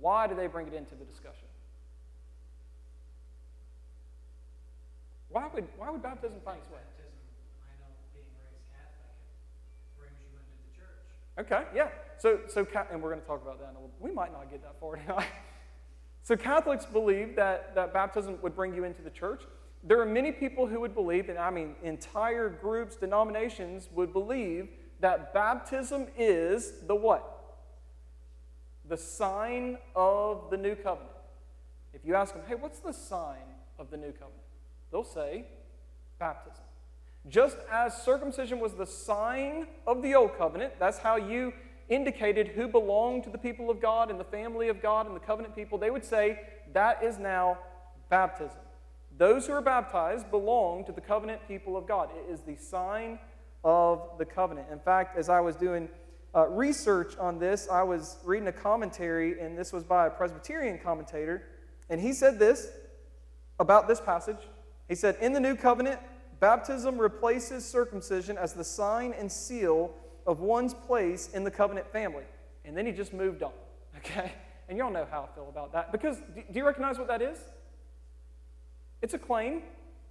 Why 0.00 0.26
do 0.26 0.34
they 0.34 0.46
bring 0.46 0.66
it 0.66 0.74
into 0.74 0.94
the 0.94 1.04
discussion? 1.04 1.46
Why 5.28 5.48
would, 5.52 5.68
why 5.76 5.90
would 5.90 6.02
baptism 6.02 6.38
find 6.44 6.58
its 6.58 6.68
way? 6.70 6.78
Baptism, 6.78 7.12
I 7.60 7.76
know, 7.82 7.92
being 8.14 8.24
raised 8.40 8.64
Catholic, 8.72 9.12
it 9.84 10.00
brings 10.00 10.16
you 10.24 10.32
into 10.32 10.56
the 10.64 10.72
church. 10.72 11.04
Okay, 11.36 11.76
yeah. 11.76 11.88
So, 12.16 12.40
so 12.48 12.66
and 12.90 13.02
we're 13.02 13.10
going 13.10 13.20
to 13.20 13.26
talk 13.26 13.42
about 13.42 13.58
that. 13.58 13.70
In 13.70 13.76
a 13.76 13.80
little, 13.80 13.92
we 14.00 14.12
might 14.12 14.32
not 14.32 14.50
get 14.50 14.62
that 14.62 14.80
far 14.80 14.96
tonight. 15.06 15.28
So 16.22 16.36
Catholics 16.36 16.86
believe 16.86 17.36
that, 17.36 17.74
that 17.74 17.92
baptism 17.92 18.38
would 18.40 18.56
bring 18.56 18.74
you 18.74 18.84
into 18.84 19.02
the 19.02 19.10
church. 19.10 19.42
There 19.86 20.00
are 20.00 20.06
many 20.06 20.32
people 20.32 20.66
who 20.66 20.80
would 20.80 20.94
believe, 20.94 21.28
and 21.28 21.38
I 21.38 21.50
mean 21.50 21.76
entire 21.82 22.48
groups, 22.48 22.96
denominations 22.96 23.88
would 23.94 24.12
believe 24.12 24.68
that 24.98 25.32
baptism 25.32 26.08
is 26.18 26.72
the 26.88 26.94
what? 26.94 27.32
The 28.88 28.96
sign 28.96 29.78
of 29.94 30.50
the 30.50 30.56
new 30.56 30.74
covenant. 30.74 31.12
If 31.94 32.04
you 32.04 32.16
ask 32.16 32.34
them, 32.34 32.42
hey, 32.48 32.56
what's 32.56 32.80
the 32.80 32.92
sign 32.92 33.46
of 33.78 33.90
the 33.90 33.96
new 33.96 34.10
covenant? 34.10 34.42
They'll 34.90 35.04
say 35.04 35.44
baptism. 36.18 36.64
Just 37.28 37.56
as 37.70 37.96
circumcision 38.02 38.58
was 38.58 38.72
the 38.74 38.86
sign 38.86 39.68
of 39.86 40.02
the 40.02 40.14
old 40.16 40.36
covenant, 40.36 40.74
that's 40.80 40.98
how 40.98 41.16
you 41.16 41.52
indicated 41.88 42.48
who 42.48 42.66
belonged 42.66 43.22
to 43.24 43.30
the 43.30 43.38
people 43.38 43.70
of 43.70 43.80
God 43.80 44.10
and 44.10 44.18
the 44.18 44.24
family 44.24 44.68
of 44.68 44.82
God 44.82 45.06
and 45.06 45.14
the 45.14 45.20
covenant 45.20 45.54
people, 45.54 45.78
they 45.78 45.90
would 45.90 46.04
say 46.04 46.40
that 46.72 47.04
is 47.04 47.18
now 47.18 47.58
baptism. 48.08 48.58
Those 49.18 49.46
who 49.46 49.52
are 49.52 49.62
baptized 49.62 50.30
belong 50.30 50.84
to 50.84 50.92
the 50.92 51.00
covenant 51.00 51.40
people 51.48 51.76
of 51.76 51.86
God. 51.86 52.10
It 52.14 52.30
is 52.30 52.40
the 52.40 52.56
sign 52.56 53.18
of 53.64 54.10
the 54.18 54.24
covenant. 54.24 54.68
In 54.70 54.78
fact, 54.78 55.16
as 55.16 55.28
I 55.28 55.40
was 55.40 55.56
doing 55.56 55.88
uh, 56.34 56.48
research 56.48 57.16
on 57.16 57.38
this, 57.38 57.68
I 57.70 57.82
was 57.82 58.18
reading 58.24 58.48
a 58.48 58.52
commentary, 58.52 59.40
and 59.40 59.56
this 59.56 59.72
was 59.72 59.84
by 59.84 60.06
a 60.06 60.10
Presbyterian 60.10 60.78
commentator, 60.78 61.44
and 61.88 62.00
he 62.00 62.12
said 62.12 62.38
this 62.38 62.68
about 63.58 63.88
this 63.88 64.00
passage. 64.00 64.36
He 64.88 64.94
said, 64.94 65.16
In 65.20 65.32
the 65.32 65.40
new 65.40 65.56
covenant, 65.56 65.98
Baptism 66.40 66.98
replaces 66.98 67.64
circumcision 67.64 68.36
as 68.36 68.52
the 68.52 68.64
sign 68.64 69.14
and 69.18 69.30
seal 69.30 69.94
of 70.26 70.40
one's 70.40 70.74
place 70.74 71.30
in 71.32 71.44
the 71.44 71.50
covenant 71.50 71.90
family. 71.90 72.24
And 72.64 72.76
then 72.76 72.84
he 72.84 72.92
just 72.92 73.14
moved 73.14 73.42
on, 73.42 73.52
okay? 73.98 74.32
And 74.68 74.76
y'all 74.76 74.90
know 74.90 75.06
how 75.10 75.28
I 75.30 75.34
feel 75.34 75.48
about 75.48 75.72
that. 75.72 75.92
Because 75.92 76.18
do 76.34 76.42
you 76.52 76.66
recognize 76.66 76.98
what 76.98 77.08
that 77.08 77.22
is? 77.22 77.38
It's 79.02 79.14
a 79.14 79.18
claim 79.18 79.62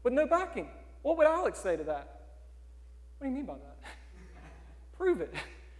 with 0.03 0.13
no 0.13 0.27
backing. 0.27 0.69
What 1.01 1.17
would 1.17 1.27
Alex 1.27 1.59
say 1.59 1.75
to 1.75 1.83
that? 1.83 2.21
What 3.17 3.27
do 3.27 3.29
you 3.29 3.35
mean 3.35 3.45
by 3.45 3.55
that? 3.55 3.77
Prove 4.97 5.21
it. 5.21 5.33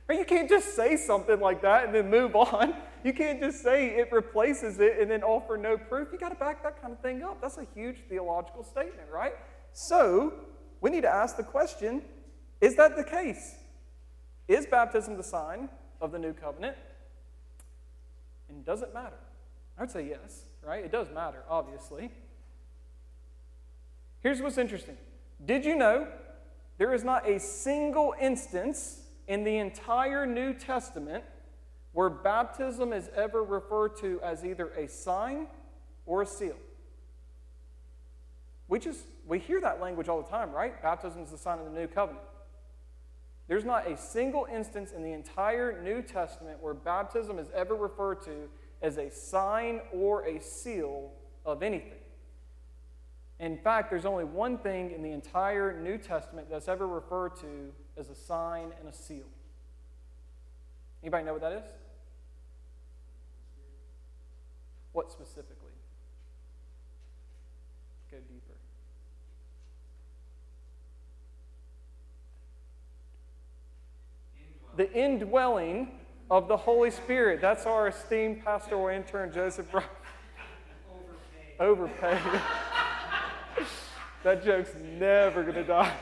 You 0.10 0.24
can't 0.24 0.50
just 0.50 0.76
say 0.76 0.98
something 0.98 1.40
like 1.40 1.62
that 1.64 1.86
and 1.86 1.96
then 1.96 2.10
move 2.10 2.36
on. 2.36 2.76
You 3.04 3.14
can't 3.14 3.40
just 3.40 3.62
say 3.64 3.88
it 3.88 4.12
replaces 4.12 4.80
it 4.80 5.00
and 5.00 5.10
then 5.10 5.24
offer 5.24 5.58
no 5.58 5.78
proof. 5.78 6.10
You 6.12 6.20
got 6.20 6.30
to 6.30 6.36
back 6.36 6.64
that 6.64 6.82
kind 6.82 6.94
of 6.94 7.00
thing 7.00 7.24
up. 7.24 7.42
That's 7.42 7.58
a 7.58 7.66
huge 7.74 7.98
theological 8.10 8.64
statement, 8.64 9.10
right? 9.12 9.34
So, 9.74 10.34
we 10.82 10.90
need 10.90 11.02
to 11.02 11.10
ask 11.10 11.38
the 11.38 11.44
question 11.44 12.02
is 12.62 12.76
that 12.78 12.96
the 12.96 13.04
case? 13.04 13.56
Is 14.48 14.66
baptism 14.66 15.18
the 15.18 15.24
sign 15.24 15.70
of 16.00 16.12
the 16.12 16.20
new 16.20 16.34
covenant? 16.34 16.78
And 18.50 18.64
does 18.64 18.82
it 18.82 18.94
matter? 18.94 19.18
I 19.78 19.82
would 19.82 19.92
say 19.92 20.08
yes, 20.08 20.46
right? 20.64 20.84
It 20.84 20.92
does 20.92 21.08
matter, 21.14 21.44
obviously. 21.50 22.12
Here's 24.26 24.42
what's 24.42 24.58
interesting 24.58 24.98
Did 25.46 25.66
you 25.66 25.76
know 25.76 26.08
there 26.80 26.96
is 26.96 27.04
not 27.04 27.30
a 27.30 27.40
single 27.40 28.16
instance 28.20 29.02
in 29.28 29.44
the 29.44 29.58
entire 29.58 30.26
New 30.26 30.56
Testament 30.56 31.24
where 31.92 32.10
baptism 32.10 32.92
is 32.92 33.08
ever 33.16 33.44
referred 33.44 33.96
to 33.98 34.20
as 34.24 34.44
either 34.44 34.70
a 34.70 34.88
sign 34.88 35.46
or 36.08 36.24
a 36.24 36.26
seal? 36.26 36.56
We 38.68 38.80
just 38.80 39.02
we 39.28 39.38
hear 39.38 39.62
that 39.62 39.80
language 39.80 40.10
all 40.10 40.24
the 40.24 40.28
time, 40.28 40.52
right? 40.52 40.82
Baptism 40.82 41.22
is 41.22 41.30
the 41.30 41.38
sign 41.38 41.60
of 41.60 41.66
the 41.66 41.80
new 41.80 41.86
covenant. 41.86 42.26
There's 43.48 43.64
not 43.64 43.88
a 43.88 43.96
single 43.96 44.48
instance 44.52 44.92
in 44.92 45.04
the 45.04 45.14
entire 45.14 45.84
New 45.84 46.02
Testament 46.02 46.58
where 46.64 46.74
baptism 46.74 47.38
is 47.38 47.50
ever 47.54 47.76
referred 47.76 48.24
to 48.24 48.50
as 48.82 48.98
a 48.98 49.12
sign 49.12 49.82
or 49.94 50.26
a 50.26 50.42
seal 50.42 51.12
of 51.46 51.62
anything. 51.62 52.00
In 53.40 53.58
fact, 53.58 53.90
there's 53.90 54.06
only 54.06 54.24
one 54.24 54.58
thing 54.58 54.92
in 54.92 55.02
the 55.02 55.12
entire 55.12 55.80
New 55.80 55.98
Testament 55.98 56.50
that's 56.50 56.68
ever 56.68 56.88
referred 56.88 57.36
to 57.38 57.74
as 57.98 58.10
a 58.10 58.16
sign 58.16 58.72
and 58.80 58.88
a 58.88 58.94
seal. 58.94 59.26
Anybody 61.04 61.26
know 61.26 61.34
what 61.34 61.42
that 61.42 61.54
is? 61.54 61.66
What 64.94 65.12
specifically? 65.12 65.72
Go 68.10 68.18
deeper. 68.18 68.56
the 74.78 74.92
indwelling 74.94 75.90
of 76.30 76.48
the 76.48 76.58
Holy 76.58 76.92
Spirit. 76.92 77.42
That's 77.42 77.66
our 77.66 77.88
esteemed 77.88 78.44
pastoral 78.44 78.88
intern, 78.88 79.32
Joseph 79.32 79.70
Brown. 79.72 79.86
Overpaid. 81.60 82.20
that 84.24 84.44
joke's 84.44 84.72
never 84.98 85.44
going 85.44 85.56
to 85.56 85.64
die. 85.64 85.96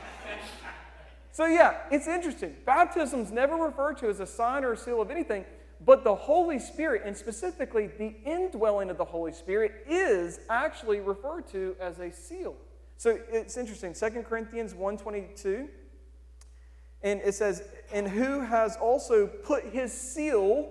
So, 1.32 1.46
yeah, 1.46 1.78
it's 1.90 2.06
interesting. 2.06 2.54
Baptism's 2.64 3.32
never 3.32 3.56
referred 3.56 3.98
to 3.98 4.08
as 4.08 4.20
a 4.20 4.26
sign 4.26 4.62
or 4.64 4.74
a 4.74 4.76
seal 4.76 5.02
of 5.02 5.10
anything, 5.10 5.44
but 5.84 6.04
the 6.04 6.14
Holy 6.14 6.60
Spirit, 6.60 7.02
and 7.04 7.16
specifically 7.16 7.88
the 7.88 8.14
indwelling 8.24 8.88
of 8.88 8.98
the 8.98 9.04
Holy 9.04 9.32
Spirit, 9.32 9.84
is 9.88 10.38
actually 10.48 11.00
referred 11.00 11.48
to 11.48 11.74
as 11.80 11.98
a 11.98 12.12
seal. 12.12 12.54
So 12.96 13.18
it's 13.28 13.56
interesting. 13.56 13.94
2 13.94 14.22
Corinthians 14.22 14.74
1.22, 14.74 15.68
and 17.02 17.20
it 17.20 17.34
says, 17.34 17.64
And 17.92 18.06
who 18.06 18.40
has 18.40 18.76
also 18.76 19.26
put 19.26 19.64
his 19.64 19.92
seal 19.92 20.68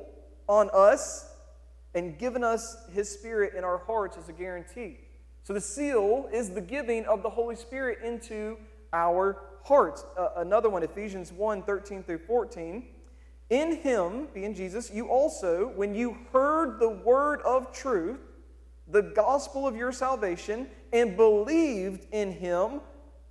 on 0.47 0.69
us 0.73 1.29
and 1.93 2.17
given 2.17 2.43
us 2.43 2.77
his 2.93 3.09
Spirit 3.09 3.53
in 3.55 3.63
our 3.63 3.79
hearts 3.79 4.17
as 4.17 4.29
a 4.29 4.33
guarantee. 4.33 4.97
So 5.43 5.53
the 5.53 5.61
seal 5.61 6.29
is 6.31 6.51
the 6.51 6.61
giving 6.61 7.05
of 7.05 7.21
the 7.21 7.29
Holy 7.29 7.55
Spirit 7.55 7.99
into 8.03 8.57
our 8.93 9.41
hearts. 9.63 10.05
Uh, 10.17 10.29
another 10.37 10.69
one, 10.69 10.83
Ephesians 10.83 11.33
1 11.33 11.63
13 11.63 12.03
through 12.03 12.19
14. 12.19 12.85
In 13.49 13.75
him, 13.77 14.29
being 14.33 14.55
Jesus, 14.55 14.89
you 14.89 15.07
also, 15.07 15.71
when 15.75 15.93
you 15.93 16.17
heard 16.31 16.79
the 16.79 16.89
word 16.89 17.41
of 17.41 17.73
truth, 17.73 18.19
the 18.87 19.01
gospel 19.01 19.67
of 19.67 19.75
your 19.75 19.91
salvation, 19.91 20.67
and 20.93 21.17
believed 21.17 22.07
in 22.13 22.31
him, 22.31 22.79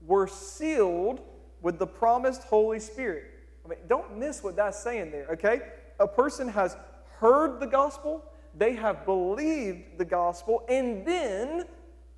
were 0.03 0.27
sealed 0.27 1.21
with 1.63 1.79
the 1.79 1.87
promised 1.87 2.43
Holy 2.43 2.79
Spirit. 2.79 3.25
I 3.65 3.69
mean, 3.69 3.79
don't 3.89 4.19
miss 4.19 4.43
what 4.43 4.57
that's 4.57 4.83
saying 4.83 5.13
there, 5.13 5.29
okay? 5.33 5.61
A 5.99 6.07
person 6.07 6.49
has 6.49 6.77
heard 7.19 7.59
the 7.59 7.67
gospel, 7.67 8.23
they 8.55 8.75
have 8.75 9.07
believed 9.07 9.99
the 9.99 10.05
gospel, 10.05 10.65
and 10.69 11.07
then 11.07 11.65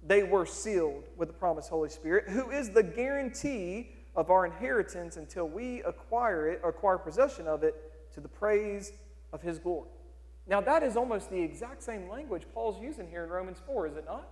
they 0.07 0.23
were 0.23 0.47
sealed 0.47 1.05
with 1.17 1.29
the 1.29 1.35
promised 1.35 1.71
Holy 1.71 1.89
Spirit, 1.89 2.29
who 2.29 2.51
is 2.51 2.71
the 2.71 2.83
guarantee 2.83 3.91
of 4.15 4.31
our 4.31 4.47
inheritance 4.47 5.17
until 5.17 5.49
we 5.49 5.83
acquire 5.83 6.49
it, 6.49 6.61
acquire 6.65 6.99
possession 6.99 7.47
of 7.49 7.63
it 7.63 7.75
to 8.13 8.21
the 8.21 8.29
praise 8.29 8.93
of 9.33 9.43
his 9.43 9.59
glory. 9.59 9.89
Now, 10.47 10.61
that 10.61 10.83
is 10.83 10.97
almost 10.97 11.31
the 11.31 11.41
exact 11.41 11.83
same 11.83 12.09
language 12.09 12.43
Paul's 12.53 12.81
using 12.81 13.09
here 13.09 13.25
in 13.25 13.31
Romans 13.31 13.59
4, 13.67 13.87
is 13.89 13.97
it 13.97 14.05
not? 14.05 14.29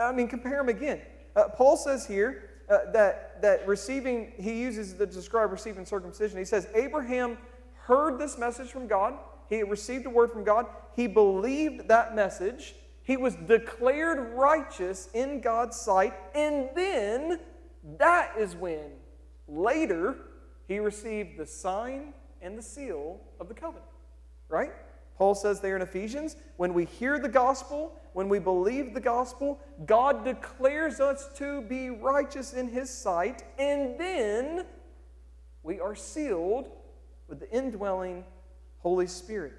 I 0.00 0.12
mean, 0.12 0.28
compare 0.28 0.58
them 0.58 0.68
again. 0.68 1.00
Uh, 1.34 1.48
Paul 1.48 1.76
says 1.76 2.06
here 2.06 2.50
uh, 2.68 2.90
that, 2.92 3.42
that 3.42 3.66
receiving, 3.66 4.32
he 4.38 4.60
uses 4.60 4.94
the 4.94 5.06
describe 5.06 5.50
receiving 5.50 5.84
circumcision. 5.84 6.38
He 6.38 6.44
says, 6.44 6.68
Abraham 6.74 7.36
heard 7.74 8.18
this 8.18 8.38
message 8.38 8.68
from 8.68 8.86
God, 8.86 9.14
he 9.48 9.62
received 9.62 10.06
a 10.06 10.10
word 10.10 10.30
from 10.30 10.44
God, 10.44 10.66
he 10.94 11.06
believed 11.06 11.88
that 11.88 12.14
message, 12.14 12.74
he 13.06 13.16
was 13.16 13.36
declared 13.36 14.34
righteous 14.34 15.08
in 15.14 15.40
God's 15.40 15.76
sight, 15.76 16.12
and 16.34 16.68
then 16.74 17.38
that 17.98 18.32
is 18.36 18.56
when 18.56 18.90
later 19.46 20.16
he 20.66 20.80
received 20.80 21.38
the 21.38 21.46
sign 21.46 22.14
and 22.42 22.58
the 22.58 22.62
seal 22.62 23.20
of 23.38 23.46
the 23.46 23.54
covenant. 23.54 23.86
Right? 24.48 24.72
Paul 25.16 25.36
says 25.36 25.60
there 25.60 25.76
in 25.76 25.82
Ephesians, 25.82 26.34
when 26.56 26.74
we 26.74 26.84
hear 26.84 27.20
the 27.20 27.28
gospel, 27.28 27.92
when 28.12 28.28
we 28.28 28.40
believe 28.40 28.92
the 28.92 29.00
gospel, 29.00 29.60
God 29.86 30.24
declares 30.24 30.98
us 30.98 31.28
to 31.36 31.62
be 31.62 31.90
righteous 31.90 32.54
in 32.54 32.66
his 32.66 32.90
sight, 32.90 33.44
and 33.56 34.00
then 34.00 34.66
we 35.62 35.78
are 35.78 35.94
sealed 35.94 36.70
with 37.28 37.38
the 37.38 37.50
indwelling 37.52 38.24
Holy 38.78 39.06
Spirit. 39.06 39.52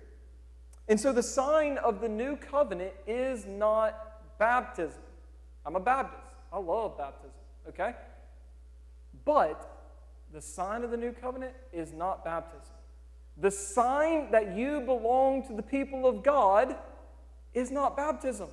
And 0.88 1.00
so 1.00 1.12
the 1.12 1.24
sign 1.24 1.78
of 1.80 2.00
the 2.02 2.10
new 2.10 2.38
covenant 2.38 2.94
is 3.06 3.46
not 3.46 4.40
baptism. 4.40 5.02
I'm 5.66 5.76
a 5.76 5.80
Baptist. 5.80 6.24
I 6.52 6.60
love 6.60 6.98
baptism, 6.98 7.32
okay? 7.68 7.94
But 9.26 9.70
the 10.34 10.42
sign 10.42 10.84
of 10.84 10.92
the 10.92 10.98
new 10.98 11.12
covenant 11.12 11.54
is 11.74 11.92
not 11.92 12.24
baptism. 12.24 12.74
The 13.36 13.52
sign 13.52 14.32
that 14.32 14.56
you 14.56 14.82
belong 14.82 15.46
to 15.48 15.54
the 15.54 15.62
people 15.62 16.08
of 16.08 16.24
God 16.24 16.76
is 17.54 17.70
not 17.70 17.98
baptism. 17.98 18.48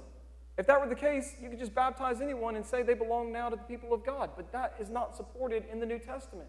If 0.58 0.66
that 0.66 0.80
were 0.80 0.88
the 0.88 0.94
case, 0.94 1.34
you 1.40 1.48
could 1.48 1.58
just 1.58 1.74
baptize 1.74 2.20
anyone 2.20 2.56
and 2.56 2.64
say 2.64 2.82
they 2.82 2.94
belong 2.94 3.32
now 3.32 3.48
to 3.48 3.56
the 3.56 3.62
people 3.62 3.92
of 3.92 4.04
God, 4.04 4.30
but 4.36 4.52
that 4.52 4.74
is 4.78 4.90
not 4.90 5.16
supported 5.16 5.64
in 5.70 5.80
the 5.80 5.86
New 5.86 5.98
Testament. 5.98 6.48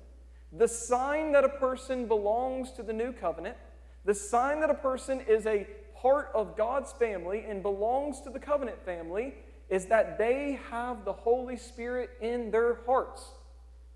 The 0.52 0.68
sign 0.68 1.32
that 1.32 1.44
a 1.44 1.50
person 1.50 2.08
belongs 2.08 2.72
to 2.74 2.84
the 2.84 2.94
new 2.94 3.12
covenant, 3.12 3.58
the 4.06 4.14
sign 4.14 4.62
that 4.62 4.70
a 4.70 4.76
person 4.76 5.20
is 5.28 5.46
a 5.46 5.68
part 5.96 6.30
of 6.36 6.56
God's 6.56 6.92
family 6.94 7.46
and 7.48 7.64
belongs 7.64 8.22
to 8.22 8.30
the 8.30 8.40
covenant 8.40 8.84
family, 8.86 9.34
is 9.70 9.88
that 9.88 10.18
they 10.18 10.60
have 10.70 11.04
the 11.06 11.14
Holy 11.14 11.58
Spirit 11.58 12.12
in 12.22 12.52
their 12.52 12.80
hearts. 12.86 13.32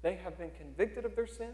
They 0.02 0.16
have 0.16 0.38
been 0.38 0.52
convicted 0.58 1.06
of 1.06 1.16
their 1.16 1.28
sin, 1.28 1.52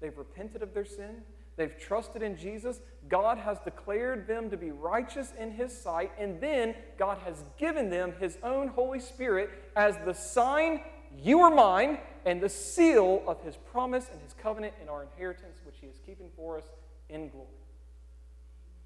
they've 0.00 0.16
repented 0.16 0.62
of 0.62 0.74
their 0.74 0.84
sin, 0.84 1.22
they've 1.56 1.78
trusted 1.78 2.22
in 2.22 2.36
Jesus. 2.36 2.80
God 3.08 3.38
has 3.38 3.58
declared 3.60 4.26
them 4.26 4.50
to 4.50 4.56
be 4.56 4.70
righteous 4.70 5.32
in 5.38 5.52
His 5.52 5.76
sight, 5.76 6.12
and 6.18 6.40
then 6.40 6.74
God 6.98 7.18
has 7.24 7.42
given 7.58 7.88
them 7.88 8.12
His 8.20 8.36
own 8.42 8.68
Holy 8.68 9.00
Spirit 9.00 9.50
as 9.76 9.96
the 10.04 10.12
sign, 10.12 10.80
you 11.22 11.40
are 11.40 11.54
mine, 11.54 11.98
and 12.26 12.42
the 12.42 12.48
seal 12.48 13.22
of 13.26 13.42
His 13.42 13.56
promise 13.56 14.08
and 14.12 14.20
His 14.20 14.34
covenant 14.34 14.74
and 14.80 14.90
our 14.90 15.04
inheritance, 15.04 15.60
which 15.64 15.76
He 15.80 15.86
is 15.86 15.96
keeping 16.04 16.28
for 16.36 16.58
us 16.58 16.64
in 17.08 17.28
glory. 17.30 17.63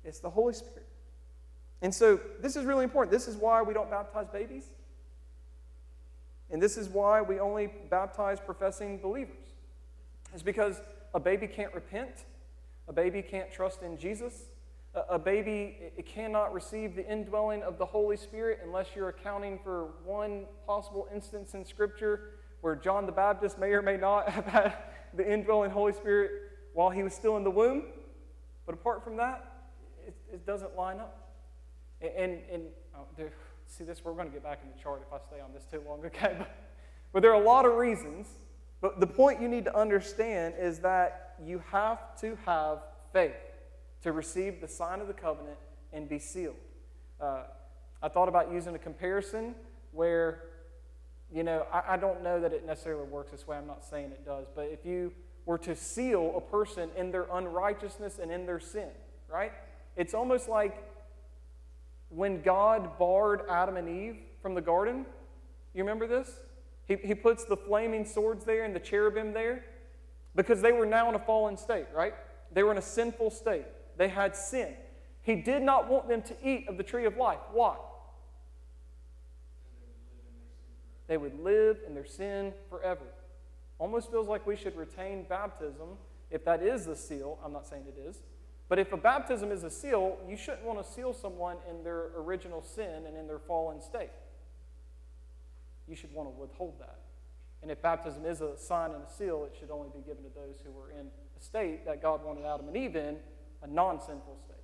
It's 0.08 0.20
the 0.20 0.30
Holy 0.30 0.54
Spirit. 0.54 0.86
And 1.82 1.94
so, 1.94 2.18
this 2.40 2.56
is 2.56 2.64
really 2.64 2.84
important. 2.84 3.12
This 3.12 3.28
is 3.28 3.36
why 3.36 3.62
we 3.62 3.72
don't 3.72 3.90
baptize 3.90 4.26
babies. 4.32 4.64
And 6.50 6.60
this 6.60 6.76
is 6.76 6.88
why 6.88 7.20
we 7.20 7.38
only 7.38 7.68
baptize 7.90 8.40
professing 8.40 8.98
believers. 8.98 9.36
It's 10.32 10.42
because 10.42 10.80
a 11.14 11.20
baby 11.20 11.46
can't 11.46 11.72
repent, 11.74 12.24
a 12.88 12.92
baby 12.92 13.22
can't 13.22 13.52
trust 13.52 13.82
in 13.82 13.98
Jesus, 13.98 14.46
a 15.08 15.18
baby 15.18 15.76
it 15.96 16.06
cannot 16.06 16.52
receive 16.54 16.96
the 16.96 17.06
indwelling 17.06 17.62
of 17.62 17.78
the 17.78 17.84
Holy 17.84 18.16
Spirit 18.16 18.60
unless 18.64 18.88
you're 18.96 19.10
accounting 19.10 19.58
for 19.62 19.90
one 20.04 20.46
possible 20.66 21.06
instance 21.14 21.54
in 21.54 21.64
Scripture 21.64 22.30
where 22.62 22.74
John 22.74 23.06
the 23.06 23.12
Baptist 23.12 23.58
may 23.58 23.72
or 23.72 23.82
may 23.82 23.96
not 23.96 24.28
have 24.30 24.46
had 24.46 24.76
the 25.14 25.30
indwelling 25.30 25.70
Holy 25.70 25.92
Spirit 25.92 26.30
while 26.72 26.90
he 26.90 27.02
was 27.02 27.12
still 27.12 27.36
in 27.36 27.44
the 27.44 27.50
womb. 27.50 27.84
But 28.66 28.74
apart 28.74 29.04
from 29.04 29.16
that, 29.18 29.57
it, 30.32 30.46
doesn't 30.46 30.76
line 30.76 31.00
up. 31.00 31.34
And, 32.00 32.38
and 32.52 32.62
oh, 32.96 33.06
see 33.66 33.84
this, 33.84 34.04
we're 34.04 34.12
going 34.12 34.28
to 34.28 34.32
get 34.32 34.42
back 34.42 34.60
in 34.62 34.70
the 34.70 34.82
chart 34.82 35.02
if 35.06 35.12
I 35.12 35.18
stay 35.26 35.40
on 35.40 35.52
this 35.52 35.64
too 35.64 35.82
long, 35.86 36.00
okay? 36.06 36.34
But, 36.38 36.50
but 37.12 37.22
there 37.22 37.32
are 37.32 37.40
a 37.40 37.44
lot 37.44 37.64
of 37.64 37.74
reasons. 37.74 38.28
But 38.80 39.00
the 39.00 39.06
point 39.06 39.40
you 39.40 39.48
need 39.48 39.64
to 39.64 39.76
understand 39.76 40.54
is 40.58 40.78
that 40.80 41.34
you 41.44 41.62
have 41.70 42.18
to 42.20 42.38
have 42.46 42.78
faith 43.12 43.34
to 44.02 44.12
receive 44.12 44.60
the 44.60 44.68
sign 44.68 45.00
of 45.00 45.08
the 45.08 45.12
covenant 45.12 45.58
and 45.92 46.08
be 46.08 46.18
sealed. 46.18 46.56
Uh, 47.20 47.42
I 48.02 48.08
thought 48.08 48.28
about 48.28 48.52
using 48.52 48.74
a 48.74 48.78
comparison 48.78 49.54
where, 49.92 50.44
you 51.32 51.42
know, 51.42 51.66
I, 51.72 51.94
I 51.94 51.96
don't 51.96 52.22
know 52.22 52.40
that 52.40 52.52
it 52.52 52.64
necessarily 52.64 53.04
works 53.04 53.32
this 53.32 53.46
way. 53.46 53.56
I'm 53.56 53.66
not 53.66 53.84
saying 53.84 54.12
it 54.12 54.24
does. 54.24 54.46
But 54.54 54.68
if 54.72 54.86
you 54.86 55.12
were 55.46 55.58
to 55.58 55.74
seal 55.74 56.34
a 56.36 56.40
person 56.40 56.90
in 56.96 57.10
their 57.10 57.26
unrighteousness 57.32 58.18
and 58.20 58.30
in 58.30 58.46
their 58.46 58.60
sin, 58.60 58.90
right? 59.28 59.52
It's 59.98 60.14
almost 60.14 60.48
like 60.48 60.82
when 62.08 62.40
God 62.40 62.98
barred 62.98 63.42
Adam 63.50 63.76
and 63.76 63.88
Eve 63.88 64.16
from 64.40 64.54
the 64.54 64.60
garden, 64.60 65.04
you 65.74 65.82
remember 65.82 66.06
this? 66.06 66.30
He, 66.86 66.96
he 66.96 67.14
puts 67.14 67.44
the 67.44 67.56
flaming 67.56 68.06
swords 68.06 68.44
there 68.44 68.64
and 68.64 68.74
the 68.74 68.80
cherubim 68.80 69.34
there 69.34 69.64
because 70.34 70.62
they 70.62 70.72
were 70.72 70.86
now 70.86 71.08
in 71.08 71.16
a 71.16 71.18
fallen 71.18 71.56
state, 71.56 71.86
right? 71.94 72.14
They 72.52 72.62
were 72.62 72.70
in 72.70 72.78
a 72.78 72.82
sinful 72.82 73.30
state. 73.30 73.66
They 73.96 74.08
had 74.08 74.36
sin. 74.36 74.72
He 75.20 75.34
did 75.34 75.62
not 75.62 75.88
want 75.90 76.08
them 76.08 76.22
to 76.22 76.36
eat 76.42 76.68
of 76.68 76.76
the 76.76 76.84
tree 76.84 77.04
of 77.04 77.16
life. 77.16 77.40
Why? 77.52 77.76
They 81.08 81.16
would 81.16 81.42
live 81.42 81.78
in 81.86 81.94
their 81.94 82.06
sin 82.06 82.54
forever. 82.70 83.04
Almost 83.78 84.12
feels 84.12 84.28
like 84.28 84.46
we 84.46 84.54
should 84.54 84.76
retain 84.76 85.26
baptism 85.28 85.88
if 86.30 86.44
that 86.44 86.62
is 86.62 86.86
the 86.86 86.94
seal. 86.94 87.38
I'm 87.44 87.52
not 87.52 87.66
saying 87.66 87.84
it 87.88 88.00
is. 88.00 88.20
But 88.68 88.78
if 88.78 88.92
a 88.92 88.96
baptism 88.96 89.50
is 89.50 89.64
a 89.64 89.70
seal, 89.70 90.18
you 90.28 90.36
shouldn't 90.36 90.64
want 90.64 90.84
to 90.84 90.92
seal 90.92 91.14
someone 91.14 91.56
in 91.70 91.82
their 91.82 92.10
original 92.16 92.62
sin 92.62 93.06
and 93.06 93.16
in 93.16 93.26
their 93.26 93.38
fallen 93.38 93.80
state. 93.80 94.10
You 95.86 95.96
should 95.96 96.12
want 96.12 96.28
to 96.28 96.38
withhold 96.38 96.74
that. 96.80 96.98
And 97.62 97.70
if 97.70 97.80
baptism 97.80 98.24
is 98.26 98.40
a 98.40 98.56
sign 98.58 98.92
and 98.92 99.02
a 99.02 99.10
seal, 99.10 99.48
it 99.50 99.56
should 99.58 99.70
only 99.70 99.88
be 99.94 100.00
given 100.00 100.22
to 100.22 100.30
those 100.34 100.60
who 100.64 100.70
were 100.70 100.90
in 100.90 101.06
a 101.06 101.42
state 101.42 101.86
that 101.86 102.02
God 102.02 102.24
wanted 102.24 102.44
Adam 102.44 102.68
and 102.68 102.76
Eve 102.76 102.94
in, 102.94 103.16
a 103.62 103.66
non 103.66 104.00
sinful 104.00 104.36
state. 104.44 104.56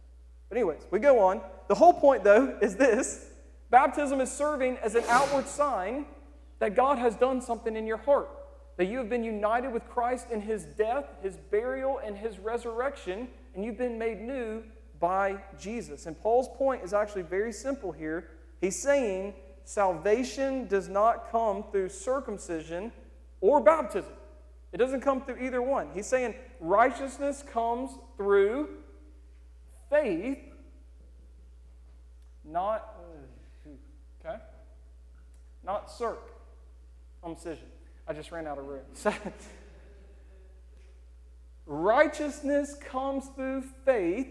But, 0.49 0.59
anyways, 0.59 0.83
we 0.91 0.99
go 0.99 1.19
on. 1.21 1.41
The 1.69 1.75
whole 1.75 1.95
point, 1.95 2.23
though, 2.23 2.59
is 2.61 2.77
this 2.77 3.31
baptism 3.71 4.21
is 4.21 4.31
serving 4.31 4.77
as 4.79 4.95
an 4.95 5.05
outward 5.09 5.49
sign 5.49 6.05
that 6.59 6.77
God 6.77 6.99
has 6.99 7.17
done 7.17 7.41
something 7.41 7.75
in 7.75 7.87
your 7.87 7.97
heart, 7.97 8.29
that 8.77 8.87
you 8.87 8.99
have 8.99 9.09
been 9.09 9.25
united 9.25 9.73
with 9.73 9.89
Christ 9.89 10.31
in 10.31 10.43
his 10.43 10.65
death, 10.65 11.07
his 11.23 11.37
burial, 11.37 11.99
and 12.05 12.17
his 12.17 12.39
resurrection 12.39 13.29
and 13.55 13.65
you've 13.65 13.79
been 13.79 13.99
made 13.99 14.21
new 14.21 14.63
by 15.01 15.37
Jesus. 15.59 16.07
And 16.07 16.19
Paul's 16.19 16.49
point 16.57 16.83
is 16.83 16.93
actually 16.93 17.23
very 17.23 17.53
simple 17.53 17.93
here. 17.93 18.31
He's 18.61 18.81
saying 18.81 19.35
salvation 19.65 20.67
does 20.67 20.89
not 20.89 21.31
come 21.31 21.65
through 21.71 21.89
circumcision 21.89 22.93
or 23.41 23.61
baptism. 23.61 24.13
It 24.73 24.79
doesn't 24.79 25.03
come 25.03 25.23
through 25.25 25.39
either 25.45 25.63
one. 25.63 25.89
He's 25.95 26.07
saying 26.07 26.35
righteousness 26.59 27.45
comes 27.53 27.91
through 28.17 28.71
faith, 29.89 30.39
not 32.45 32.95
okay, 34.25 34.39
not 35.63 35.93
circumcision. 37.23 37.67
I 38.09 38.13
just 38.13 38.33
ran 38.33 38.47
out 38.47 38.59
of 38.59 38.67
room. 38.67 38.85
righteousness 41.67 42.77
comes 42.91 43.27
through 43.35 43.63
faith, 43.85 44.29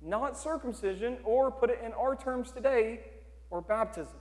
not 0.00 0.38
circumcision, 0.38 1.18
or 1.24 1.50
put 1.50 1.70
it 1.70 1.80
in 1.84 1.92
our 1.92 2.16
terms 2.16 2.50
today, 2.50 3.00
or 3.50 3.60
baptism. 3.60 4.16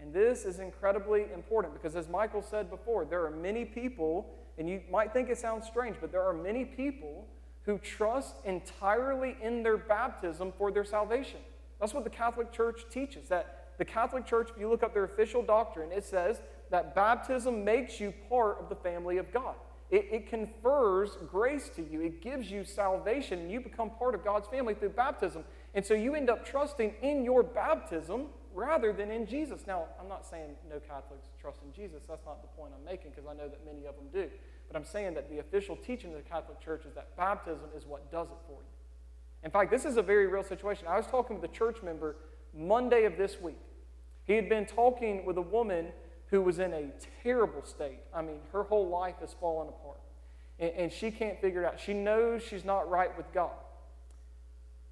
And 0.00 0.12
this 0.12 0.44
is 0.44 0.58
incredibly 0.58 1.26
important 1.32 1.74
because, 1.74 1.96
as 1.96 2.08
Michael 2.08 2.42
said 2.42 2.68
before, 2.68 3.04
there 3.04 3.24
are 3.24 3.30
many 3.30 3.64
people, 3.64 4.26
and 4.58 4.68
you 4.68 4.82
might 4.90 5.12
think 5.12 5.28
it 5.28 5.38
sounds 5.38 5.66
strange, 5.66 5.96
but 6.00 6.12
there 6.12 6.26
are 6.26 6.34
many 6.34 6.64
people 6.64 7.26
who 7.62 7.78
trust 7.78 8.36
entirely 8.44 9.36
in 9.40 9.62
their 9.62 9.78
baptism 9.78 10.52
for 10.58 10.70
their 10.70 10.84
salvation. 10.84 11.40
That's 11.80 11.94
what 11.94 12.04
the 12.04 12.10
Catholic 12.10 12.52
Church 12.52 12.82
teaches. 12.90 13.28
That 13.28 13.72
the 13.78 13.84
Catholic 13.84 14.26
Church, 14.26 14.50
if 14.50 14.60
you 14.60 14.68
look 14.68 14.82
up 14.82 14.92
their 14.92 15.04
official 15.04 15.42
doctrine, 15.42 15.90
it 15.90 16.04
says 16.04 16.40
that 16.70 16.94
baptism 16.94 17.64
makes 17.64 18.00
you 18.00 18.12
part 18.28 18.58
of 18.60 18.68
the 18.68 18.76
family 18.76 19.16
of 19.16 19.32
God. 19.32 19.54
It, 19.94 20.08
it, 20.10 20.28
confers 20.28 21.16
grace 21.30 21.70
to 21.76 21.82
you. 21.88 22.00
It 22.00 22.20
gives 22.20 22.50
you 22.50 22.64
salvation, 22.64 23.38
and 23.38 23.48
you 23.48 23.60
become 23.60 23.90
part 23.90 24.16
of 24.16 24.24
God's 24.24 24.48
family 24.48 24.74
through 24.74 24.88
baptism. 24.88 25.44
And 25.72 25.86
so 25.86 25.94
you 25.94 26.16
end 26.16 26.28
up 26.28 26.44
trusting 26.44 26.94
in 27.00 27.24
your 27.24 27.44
baptism 27.44 28.26
rather 28.52 28.92
than 28.92 29.12
in 29.12 29.24
Jesus. 29.24 29.68
Now, 29.68 29.84
I'm 30.00 30.08
not 30.08 30.26
saying 30.26 30.56
no 30.68 30.80
Catholics 30.80 31.28
trust 31.40 31.60
in 31.62 31.72
Jesus. 31.72 32.02
That's 32.08 32.26
not 32.26 32.42
the 32.42 32.48
point 32.48 32.72
I'm 32.76 32.84
making 32.84 33.12
because 33.12 33.26
I 33.30 33.34
know 33.34 33.48
that 33.48 33.64
many 33.64 33.86
of 33.86 33.94
them 33.94 34.06
do. 34.12 34.28
But 34.66 34.76
I'm 34.76 34.84
saying 34.84 35.14
that 35.14 35.30
the 35.30 35.38
official 35.38 35.76
teaching 35.76 36.10
of 36.10 36.16
the 36.16 36.28
Catholic 36.28 36.60
Church 36.60 36.84
is 36.84 36.94
that 36.94 37.16
baptism 37.16 37.68
is 37.76 37.86
what 37.86 38.10
does 38.10 38.26
it 38.26 38.38
for 38.48 38.62
you. 38.62 38.74
In 39.44 39.52
fact, 39.52 39.70
this 39.70 39.84
is 39.84 39.96
a 39.96 40.02
very 40.02 40.26
real 40.26 40.42
situation. 40.42 40.88
I 40.88 40.96
was 40.96 41.06
talking 41.06 41.40
with 41.40 41.48
a 41.48 41.54
church 41.54 41.84
member 41.84 42.16
Monday 42.52 43.04
of 43.04 43.16
this 43.16 43.40
week. 43.40 43.60
He 44.24 44.32
had 44.32 44.48
been 44.48 44.66
talking 44.66 45.24
with 45.24 45.38
a 45.38 45.42
woman 45.42 45.92
who 46.34 46.42
was 46.42 46.58
in 46.58 46.72
a 46.72 46.90
terrible 47.22 47.62
state. 47.62 48.00
I 48.12 48.20
mean, 48.20 48.40
her 48.52 48.64
whole 48.64 48.88
life 48.88 49.14
has 49.20 49.32
fallen 49.34 49.68
apart. 49.68 50.00
And, 50.58 50.72
and 50.76 50.92
she 50.92 51.12
can't 51.12 51.40
figure 51.40 51.62
it 51.62 51.66
out. 51.66 51.78
She 51.78 51.94
knows 51.94 52.42
she's 52.42 52.64
not 52.64 52.90
right 52.90 53.16
with 53.16 53.32
God. 53.32 53.52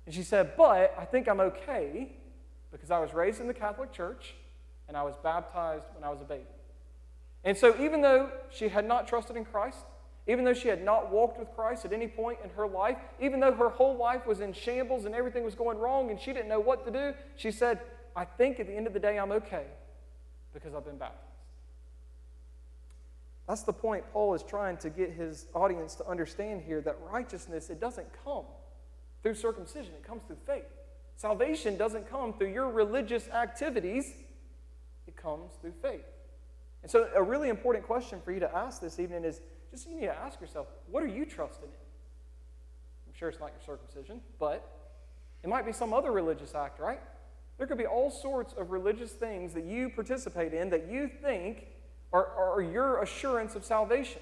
And 0.06 0.14
she 0.14 0.22
said, 0.22 0.52
But 0.56 0.94
I 0.96 1.04
think 1.04 1.28
I'm 1.28 1.40
okay 1.40 2.12
because 2.70 2.92
I 2.92 3.00
was 3.00 3.12
raised 3.12 3.40
in 3.40 3.48
the 3.48 3.54
Catholic 3.54 3.92
Church 3.92 4.34
and 4.86 4.96
I 4.96 5.02
was 5.02 5.16
baptized 5.20 5.86
when 5.96 6.04
I 6.04 6.10
was 6.10 6.20
a 6.20 6.24
baby. 6.24 6.44
And 7.42 7.58
so, 7.58 7.74
even 7.80 8.02
though 8.02 8.30
she 8.48 8.68
had 8.68 8.86
not 8.86 9.08
trusted 9.08 9.36
in 9.36 9.44
Christ, 9.44 9.84
even 10.28 10.44
though 10.44 10.54
she 10.54 10.68
had 10.68 10.84
not 10.84 11.10
walked 11.10 11.40
with 11.40 11.50
Christ 11.56 11.84
at 11.84 11.92
any 11.92 12.06
point 12.06 12.38
in 12.44 12.50
her 12.50 12.68
life, 12.68 12.98
even 13.20 13.40
though 13.40 13.52
her 13.52 13.68
whole 13.68 13.96
life 13.96 14.28
was 14.28 14.40
in 14.40 14.52
shambles 14.52 15.06
and 15.06 15.14
everything 15.14 15.42
was 15.42 15.56
going 15.56 15.78
wrong 15.78 16.10
and 16.10 16.20
she 16.20 16.32
didn't 16.32 16.48
know 16.48 16.60
what 16.60 16.86
to 16.86 16.92
do, 16.92 17.14
she 17.34 17.50
said, 17.50 17.80
I 18.14 18.26
think 18.26 18.60
at 18.60 18.68
the 18.68 18.76
end 18.76 18.86
of 18.86 18.92
the 18.92 19.00
day 19.00 19.18
I'm 19.18 19.32
okay 19.32 19.64
because 20.52 20.74
I've 20.74 20.84
been 20.84 20.98
baptized. 20.98 21.31
That's 23.52 23.64
the 23.64 23.72
point 23.74 24.02
Paul 24.14 24.32
is 24.32 24.42
trying 24.42 24.78
to 24.78 24.88
get 24.88 25.10
his 25.10 25.44
audience 25.52 25.94
to 25.96 26.08
understand 26.08 26.62
here 26.62 26.80
that 26.80 26.96
righteousness, 27.12 27.68
it 27.68 27.80
doesn't 27.80 28.06
come 28.24 28.44
through 29.22 29.34
circumcision, 29.34 29.92
it 29.92 30.02
comes 30.02 30.22
through 30.26 30.38
faith. 30.46 30.64
Salvation 31.16 31.76
doesn't 31.76 32.08
come 32.08 32.32
through 32.32 32.50
your 32.50 32.70
religious 32.70 33.28
activities, 33.28 34.14
it 35.06 35.16
comes 35.16 35.52
through 35.60 35.74
faith. 35.82 36.06
And 36.80 36.90
so, 36.90 37.10
a 37.14 37.22
really 37.22 37.50
important 37.50 37.84
question 37.84 38.22
for 38.24 38.32
you 38.32 38.40
to 38.40 38.56
ask 38.56 38.80
this 38.80 38.98
evening 38.98 39.22
is 39.22 39.42
just 39.70 39.86
you 39.86 39.96
need 39.96 40.06
to 40.06 40.16
ask 40.16 40.40
yourself, 40.40 40.68
what 40.90 41.02
are 41.02 41.06
you 41.08 41.26
trusting 41.26 41.68
in? 41.68 41.74
I'm 43.06 43.12
sure 43.12 43.28
it's 43.28 43.38
not 43.38 43.50
your 43.50 43.76
circumcision, 43.76 44.22
but 44.38 44.66
it 45.42 45.50
might 45.50 45.66
be 45.66 45.72
some 45.72 45.92
other 45.92 46.10
religious 46.10 46.54
act, 46.54 46.80
right? 46.80 47.02
There 47.58 47.66
could 47.66 47.76
be 47.76 47.84
all 47.84 48.10
sorts 48.10 48.54
of 48.54 48.70
religious 48.70 49.12
things 49.12 49.52
that 49.52 49.64
you 49.64 49.90
participate 49.90 50.54
in 50.54 50.70
that 50.70 50.90
you 50.90 51.06
think 51.06 51.66
are 52.12 52.62
your 52.62 53.02
assurance 53.02 53.54
of 53.54 53.64
salvation. 53.64 54.20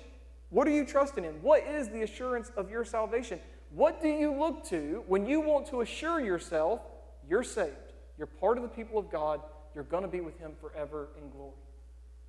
What 0.50 0.66
are 0.66 0.72
you 0.72 0.84
trusting 0.84 1.24
in? 1.24 1.34
What 1.42 1.64
is 1.64 1.88
the 1.88 2.02
assurance 2.02 2.50
of 2.56 2.70
your 2.70 2.84
salvation? 2.84 3.40
What 3.70 4.00
do 4.00 4.08
you 4.08 4.32
look 4.32 4.64
to 4.66 5.04
when 5.06 5.26
you 5.26 5.40
want 5.40 5.66
to 5.68 5.80
assure 5.80 6.20
yourself 6.20 6.80
you're 7.28 7.44
saved? 7.44 7.76
You're 8.18 8.26
part 8.26 8.56
of 8.56 8.62
the 8.62 8.68
people 8.68 8.98
of 8.98 9.10
God. 9.10 9.40
You're 9.74 9.84
going 9.84 10.02
to 10.02 10.08
be 10.08 10.20
with 10.20 10.38
Him 10.38 10.52
forever 10.60 11.08
in 11.16 11.30
glory. 11.30 11.54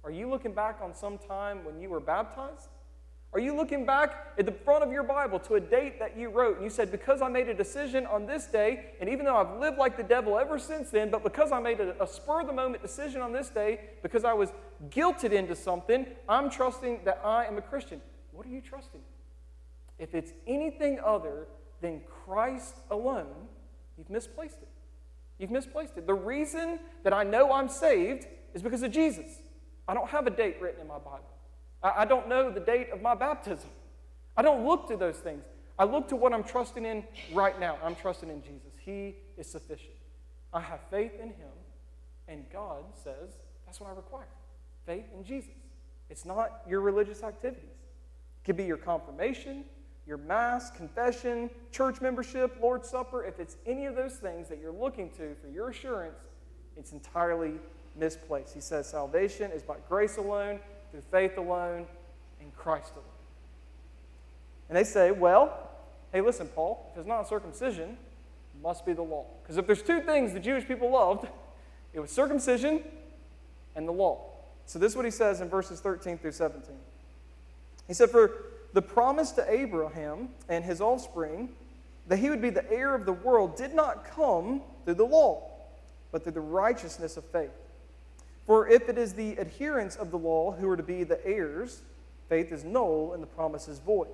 Are 0.04 0.12
you 0.12 0.30
looking 0.30 0.54
back 0.54 0.80
on 0.82 0.93
some 0.93 1.17
time 1.17 1.65
when 1.65 1.80
you 1.80 1.89
were 1.89 2.00
baptized? 2.00 2.69
Are 3.34 3.39
you 3.39 3.56
looking 3.56 3.86
back 3.86 4.34
at 4.38 4.46
the 4.46 4.52
front 4.52 4.84
of 4.84 4.91
your 4.91 5.04
Bible 5.04 5.39
to 5.39 5.56
a 5.56 5.60
date 5.60 6.00
that 6.00 6.17
you 6.17 6.30
wrote 6.30 6.56
and 6.56 6.65
you 6.65 6.70
said, 6.70 6.91
Because 6.91 7.22
I 7.22 7.30
made 7.30 7.48
a 7.48 7.54
decision 7.54 8.06
on 8.06 8.26
this 8.26 8.46
day, 8.46 8.88
and 9.00 9.10
even 9.10 9.26
though 9.26 9.38
I've 9.38 9.58
lived 9.58 9.78
like 9.78 9.96
the 9.96 10.04
devil 10.04 10.38
ever 10.38 10.60
since 10.60 10.89
then, 10.89 11.10
but 11.10 11.24
because 11.24 11.54
I 11.54 11.60
made 11.62 11.80
a, 11.80 12.04
a 12.04 12.08
spur 12.08 12.41
of 12.41 12.48
the 12.48 12.54
moment 12.54 12.84
decision 12.84 13.22
on 13.22 13.32
this 13.32 13.48
day, 13.48 13.80
because 14.04 14.26
I 14.26 14.34
was 14.34 14.50
guilted 14.89 15.32
into 15.32 15.56
something, 15.56 16.06
I'm 16.28 16.50
trusting 16.50 17.02
that 17.06 17.22
I 17.24 17.46
am 17.46 17.58
a 17.58 17.62
Christian. 17.62 18.02
What 18.34 18.46
are 18.46 18.50
you 18.50 18.60
trusting? 18.60 19.02
If 19.98 20.13
it's 20.13 20.34
anything 20.46 21.00
other 21.00 21.48
than 21.80 22.02
Christ 22.26 22.76
alone, 22.89 23.48
you've 23.98 24.10
misplaced 24.10 24.58
it. 24.62 24.67
You've 25.39 25.52
misplaced 25.52 25.98
it. 25.98 26.06
The 26.06 26.13
reason 26.13 26.80
that 27.04 27.13
I 27.13 27.24
know 27.24 27.54
I'm 27.54 27.70
saved 27.70 28.28
is 28.54 28.62
because 28.62 28.84
of 28.84 28.91
Jesus. 28.91 29.41
I 29.88 29.94
don't 29.94 30.10
have 30.10 30.28
a 30.28 30.32
date 30.32 30.58
written 30.60 30.82
in 30.82 30.88
my 30.88 30.98
Bible. 30.98 31.31
I, 31.84 32.06
don't 32.06 32.28
know 32.28 32.52
the 32.52 32.60
date 32.60 32.89
of 32.91 33.02
my 33.02 33.15
baptism. 33.15 33.70
I 34.38 34.41
don't 34.41 34.65
look 34.65 34.88
to 34.89 34.98
those 34.98 35.17
things. 35.17 35.44
I 35.80 35.84
look 35.84 36.08
to 36.10 36.15
what 36.15 36.34
I'm 36.34 36.44
trusting 36.44 36.86
in 36.86 37.04
right 37.34 37.60
now. 37.60 37.78
I'm 37.84 37.96
trusting 37.96 38.30
in 38.30 38.41
Jesus. 38.44 38.72
He 38.80 39.15
is 39.38 39.48
sufficient. 39.48 39.96
I 40.54 40.60
have 40.60 40.82
faith 40.89 41.13
in 41.20 41.30
Him, 41.30 41.52
and 42.28 42.46
God 42.52 42.84
says 42.94 43.38
that's 43.65 43.80
what 43.80 43.89
I 43.89 43.94
require 43.94 44.28
faith 44.86 45.06
in 45.15 45.24
Jesus. 45.24 45.52
It's 46.10 46.26
not 46.26 46.62
your 46.67 46.82
religious 46.82 47.24
activities. 47.24 47.70
It 47.70 48.46
could 48.46 48.58
be 48.58 48.65
your 48.65 48.78
confirmation, 48.78 49.63
your 50.06 50.17
Mass, 50.17 50.72
confession, 50.72 51.50
church 51.72 52.02
membership, 52.02 52.58
Lord's 52.62 52.89
Supper, 52.89 53.24
if 53.24 53.39
it's 53.39 53.56
any 53.65 53.86
of 53.86 53.96
those 53.96 54.15
things 54.15 54.50
that 54.50 54.60
you're 54.60 54.74
looking 54.74 55.10
to 55.12 55.36
for 55.41 55.48
your 55.48 55.70
assurance, 55.70 56.20
it's 56.76 56.91
entirely 56.91 57.54
misplaced. 57.96 58.54
He 58.54 58.62
says 58.62 58.89
salvation 58.89 59.52
is 59.52 59.63
by 59.63 59.76
grace 59.88 60.17
alone, 60.17 60.60
through 60.91 61.04
faith 61.12 61.38
alone, 61.38 61.86
in 62.41 62.51
Christ 62.58 62.91
alone. 62.93 63.06
And 64.69 64.77
they 64.77 64.84
say, 64.84 65.12
well, 65.12 65.69
hey, 66.12 66.21
listen, 66.21 66.47
Paul, 66.47 66.89
if 66.91 66.99
it's 66.99 67.08
not 67.08 67.27
circumcision, 67.27 67.89
it 67.89 68.62
must 68.62 68.86
be 68.86 68.93
the 68.93 69.01
law. 69.01 69.25
Because 69.41 69.58
if 69.58 69.65
there's 69.65 69.82
two 69.82 70.01
things 70.01 70.34
the 70.34 70.39
Jewish 70.39 70.67
people 70.67 70.91
loved, 70.91 71.27
it 71.93 71.99
was 71.99 72.12
circumcision 72.12 72.82
and 73.75 73.88
the 73.88 73.91
law. 73.91 74.21
So 74.65 74.80
this 74.80 74.93
is 74.93 74.95
what 74.95 75.06
he 75.06 75.12
says 75.12 75.41
in 75.41 75.49
verses 75.49 75.80
13 75.80 76.17
through 76.17 76.32
17. 76.32 76.75
He 77.88 77.93
said, 77.93 78.10
For 78.10 78.32
the 78.73 78.82
promise 78.82 79.32
to 79.32 79.51
Abraham 79.51 80.30
and 80.47 80.63
his 80.63 80.80
offspring 80.80 81.49
that 82.08 82.17
he 82.17 82.30
would 82.30 82.41
be 82.41 82.49
the 82.49 82.69
heir 82.71 82.95
of 82.95 83.06
the 83.06 83.13
world 83.13 83.56
did 83.56 83.73
not 83.73 84.06
come 84.06 84.62
through 84.86 84.95
the 84.95 85.06
law, 85.06 85.49
but 86.12 86.23
through 86.23 86.32
the 86.34 86.41
righteousness 86.41 87.17
of 87.17 87.25
faith. 87.25 87.51
For 88.45 88.67
if 88.67 88.89
it 88.89 88.97
is 88.97 89.13
the 89.13 89.39
adherents 89.39 89.95
of 89.95 90.12
the 90.12 90.17
law 90.17 90.51
who 90.51 90.69
are 90.69 90.77
to 90.77 90.84
be 90.84 91.04
the 91.04 91.25
heirs, 91.25 91.82
faith 92.30 92.51
is 92.51 92.63
null 92.63 93.13
and 93.13 93.21
the 93.21 93.27
promise 93.27 93.67
is 93.67 93.80
void. 93.80 94.10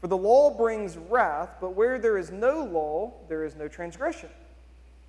For 0.00 0.08
the 0.08 0.16
law 0.16 0.56
brings 0.56 0.96
wrath, 0.96 1.56
but 1.60 1.74
where 1.74 1.98
there 1.98 2.18
is 2.18 2.30
no 2.30 2.64
law, 2.64 3.12
there 3.28 3.44
is 3.44 3.56
no 3.56 3.66
transgression. 3.66 4.28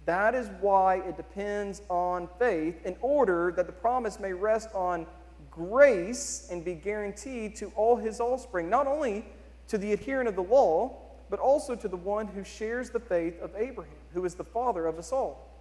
That 0.05 0.33
is 0.33 0.49
why 0.61 0.99
it 0.99 1.17
depends 1.17 1.81
on 1.89 2.29
faith, 2.39 2.85
in 2.85 2.95
order 3.01 3.51
that 3.57 3.67
the 3.67 3.73
promise 3.73 4.19
may 4.19 4.31
rest 4.31 4.69
on 4.73 5.05
grace 5.51 6.47
and 6.49 6.63
be 6.63 6.75
guaranteed 6.75 7.55
to 7.57 7.71
all 7.75 7.97
his 7.97 8.21
offspring, 8.21 8.69
not 8.69 8.87
only 8.87 9.25
to 9.67 9.77
the 9.77 9.91
adherent 9.91 10.29
of 10.29 10.35
the 10.35 10.43
law, 10.43 10.95
but 11.29 11.39
also 11.39 11.75
to 11.75 11.89
the 11.89 11.97
one 11.97 12.25
who 12.27 12.43
shares 12.43 12.89
the 12.89 12.99
faith 12.99 13.41
of 13.41 13.51
Abraham, 13.57 13.93
who 14.13 14.23
is 14.23 14.35
the 14.35 14.43
father 14.43 14.85
of 14.85 14.97
us 14.97 15.11
all. 15.11 15.51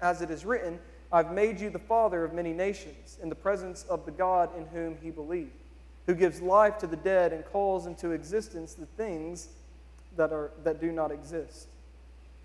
As 0.00 0.22
it 0.22 0.30
is 0.30 0.44
written, 0.44 0.78
I've 1.14 1.30
made 1.30 1.60
you 1.60 1.70
the 1.70 1.78
father 1.78 2.24
of 2.24 2.34
many 2.34 2.52
nations, 2.52 3.18
in 3.22 3.28
the 3.28 3.36
presence 3.36 3.84
of 3.84 4.04
the 4.04 4.10
God 4.10 4.50
in 4.58 4.66
whom 4.66 4.96
he 5.00 5.12
believed, 5.12 5.52
who 6.08 6.14
gives 6.16 6.42
life 6.42 6.76
to 6.78 6.88
the 6.88 6.96
dead 6.96 7.32
and 7.32 7.44
calls 7.44 7.86
into 7.86 8.10
existence 8.10 8.74
the 8.74 8.86
things 8.86 9.46
that, 10.16 10.32
are, 10.32 10.50
that 10.64 10.80
do 10.80 10.90
not 10.90 11.12
exist. 11.12 11.68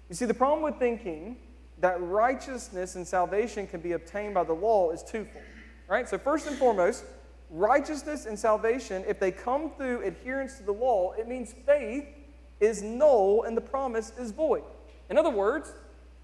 You 0.08 0.13
see, 0.13 0.25
the 0.25 0.36
problem 0.36 0.62
with 0.62 0.77
thinking 0.77 1.38
that 1.79 1.99
righteousness 1.99 2.95
and 2.95 3.08
salvation 3.08 3.65
can 3.65 3.82
be 3.82 3.93
obtained 3.93 4.36
by 4.36 4.43
the 4.43 4.53
law 4.53 4.91
is 4.91 5.01
twofold. 5.01 5.43
Right? 5.88 6.08
So, 6.08 6.19
first 6.19 6.45
and 6.45 6.55
foremost, 6.55 7.05
righteousness 7.49 8.27
and 8.27 8.38
salvation, 8.38 9.03
if 9.08 9.19
they 9.19 9.32
come 9.32 9.71
through 9.77 10.03
adherence 10.03 10.60
to 10.60 10.63
the 10.63 10.73
law, 10.73 11.13
it 11.13 11.27
means 11.27 11.55
faith 11.65 12.05
is 12.60 12.84
null 12.84 13.45
and 13.47 13.58
the 13.58 13.62
promise 13.62 14.13
is 14.19 14.29
void. 14.29 14.62
In 15.10 15.17
other 15.17 15.32
words, 15.32 15.73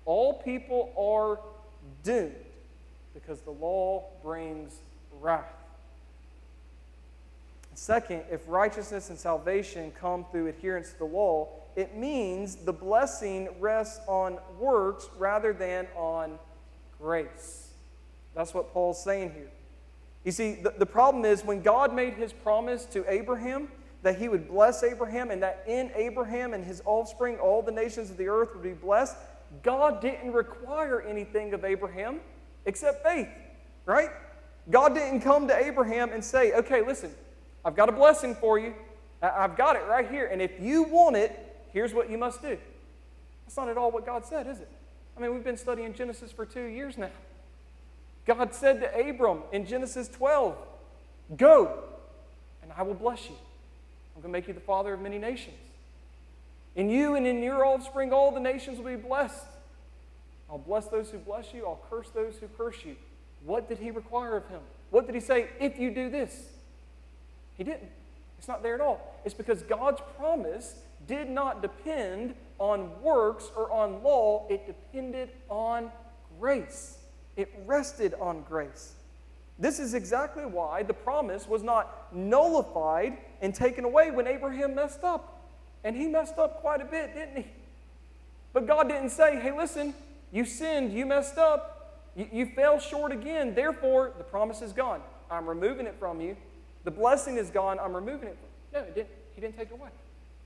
all 0.06 0.34
people 0.44 0.94
are 0.96 1.40
doomed 2.04 2.36
because 3.14 3.42
the 3.42 3.52
law 3.52 4.04
brings 4.24 4.74
wrath. 5.20 5.52
Second, 7.76 8.24
if 8.32 8.42
righteousness 8.48 9.10
and 9.10 9.20
salvation 9.20 9.92
come 10.00 10.26
through 10.32 10.48
adherence 10.48 10.94
to 10.94 11.00
the 11.00 11.06
law, 11.06 11.50
it 11.76 11.96
means 11.96 12.56
the 12.56 12.72
blessing 12.72 13.50
rests 13.60 14.00
on 14.08 14.38
works 14.60 15.10
rather 15.18 15.52
than 15.52 15.88
on 15.96 16.40
grace. 17.02 17.70
That's 18.34 18.54
what 18.54 18.72
Paul's 18.72 19.04
saying 19.04 19.34
here. 19.34 19.50
You 20.24 20.32
see, 20.32 20.56
the, 20.56 20.74
the 20.78 20.86
problem 20.86 21.26
is 21.26 21.44
when 21.44 21.62
God 21.62 21.94
made 21.94 22.14
his 22.14 22.32
promise 22.32 22.86
to 22.86 23.06
Abraham 23.12 23.68
that 24.04 24.18
he 24.18 24.30
would 24.30 24.48
bless 24.48 24.84
Abraham 24.84 25.30
and 25.30 25.44
that 25.44 25.64
in 25.68 25.92
Abraham 25.96 26.54
and 26.54 26.64
his 26.64 26.82
offspring 26.86 27.38
all 27.38 27.62
the 27.62 27.72
nations 27.72 28.10
of 28.10 28.18
the 28.18 28.28
earth 28.28 28.50
would 28.54 28.64
be 28.64 28.74
blessed, 28.74 29.16
God 29.64 30.02
didn't 30.02 30.32
require 30.32 31.02
anything 31.02 31.54
of 31.54 31.64
Abraham 31.64 32.20
except 32.66 33.04
faith, 33.04 33.30
right? 33.86 34.10
God 34.70 34.96
didn't 34.96 35.22
come 35.22 35.48
to 35.48 35.56
Abraham 35.56 36.12
and 36.12 36.24
say, 36.24 36.54
okay, 36.54 36.82
listen, 36.82 37.12
I've 37.64 37.76
got 37.76 37.90
a 37.90 37.92
blessing 37.92 38.36
for 38.36 38.58
you. 38.58 38.74
I've 39.22 39.56
got 39.56 39.76
it 39.76 39.84
right 39.88 40.10
here. 40.10 40.28
And 40.28 40.42
if 40.42 40.60
you 40.60 40.84
want 40.84 41.16
it, 41.16 41.38
here's 41.72 41.94
what 41.94 42.10
you 42.10 42.18
must 42.18 42.42
do. 42.42 42.58
That's 43.46 43.58
not 43.58 43.70
at 43.70 43.78
all 43.78 43.92
what 43.92 44.06
God 44.06 44.26
said, 44.26 44.48
is 44.48 44.60
it? 44.60 44.70
I 45.16 45.22
mean, 45.22 45.34
we've 45.34 45.44
been 45.44 45.58
studying 45.58 45.94
Genesis 45.94 46.32
for 46.32 46.46
two 46.46 46.66
years 46.66 46.98
now. 46.98 47.12
God 48.26 48.54
said 48.54 48.82
to 48.82 49.10
Abram 49.10 49.40
in 49.52 49.66
Genesis 49.66 50.08
12, 50.08 50.58
Go, 51.38 51.84
and 52.62 52.72
I 52.76 52.82
will 52.84 52.94
bless 52.96 53.30
you. 53.30 53.36
I'm 54.16 54.22
going 54.22 54.34
to 54.34 54.40
make 54.40 54.48
you 54.48 54.54
the 54.54 54.60
father 54.60 54.94
of 54.94 55.02
many 55.02 55.18
nations. 55.18 55.56
In 56.76 56.90
you 56.90 57.16
and 57.16 57.26
in 57.26 57.42
your 57.42 57.66
offspring, 57.66 58.12
all 58.12 58.32
the 58.32 58.40
nations 58.40 58.78
will 58.78 58.86
be 58.86 58.96
blessed. 58.96 59.46
I'll 60.50 60.58
bless 60.58 60.88
those 60.88 61.10
who 61.10 61.18
bless 61.18 61.54
you, 61.54 61.66
I'll 61.66 61.82
curse 61.90 62.10
those 62.10 62.36
who 62.38 62.48
curse 62.58 62.86
you. 62.86 62.96
What 63.46 63.70
did 63.70 63.80
he 63.80 63.92
require 63.92 64.36
of 64.38 64.48
him? 64.48 64.62
What 64.90 65.06
did 65.06 65.16
he 65.16 65.22
say? 65.22 65.50
If 65.60 65.80
you 65.80 65.92
do 65.92 66.10
this, 66.10 66.48
he 67.58 67.64
didn't. 67.64 67.90
It's 68.38 68.48
not 68.48 68.62
there 68.62 68.76
at 68.76 68.82
all. 68.82 69.16
It's 69.24 69.34
because 69.34 69.64
God's 69.64 70.02
promise 70.18 70.76
did 71.08 71.30
not 71.30 71.62
depend 71.62 72.36
on 72.60 73.02
works 73.02 73.50
or 73.56 73.72
on 73.72 74.04
law, 74.04 74.46
it 74.50 74.66
depended 74.66 75.30
on 75.50 75.92
grace. 76.40 76.98
It 77.36 77.52
rested 77.66 78.14
on 78.16 78.44
grace. 78.48 78.94
This 79.58 79.80
is 79.80 79.94
exactly 79.94 80.46
why 80.46 80.84
the 80.84 80.94
promise 80.94 81.48
was 81.48 81.64
not 81.64 82.14
nullified 82.14 83.18
and 83.42 83.54
taken 83.54 83.86
away 83.86 84.12
when 84.12 84.28
Abraham 84.28 84.76
messed 84.76 85.04
up. 85.04 85.35
And 85.86 85.96
he 85.96 86.08
messed 86.08 86.40
up 86.40 86.62
quite 86.62 86.82
a 86.82 86.86
bit, 86.86 87.14
didn't 87.14 87.44
he? 87.44 87.46
But 88.54 88.66
God 88.66 88.90
didn't 88.90 89.12
say, 89.12 89.40
hey, 89.40 89.56
listen, 89.56 89.94
you 90.32 90.44
sinned, 90.44 90.92
you 90.92 91.06
messed 91.06 91.38
up, 91.38 92.02
you, 92.16 92.28
you 92.34 92.46
fell 92.48 92.80
short 92.80 93.12
again, 93.12 93.54
therefore 93.54 94.12
the 94.18 94.24
promise 94.24 94.64
is 94.64 94.74
gone. 94.74 95.02
I'm 95.30 95.48
removing 95.48 95.86
it 95.86 95.96
from 96.00 96.20
you. 96.20 96.36
The 96.86 96.92
blessing 96.92 97.38
is 97.38 97.52
gone, 97.52 97.80
I'm 97.80 97.96
removing 97.96 98.30
it. 98.30 98.38
No, 98.74 98.80
it 98.80 98.96
didn't. 98.96 99.10
He 99.36 99.42
didn't 99.42 99.58
take 99.58 99.70
it 99.70 99.74
away 99.74 99.90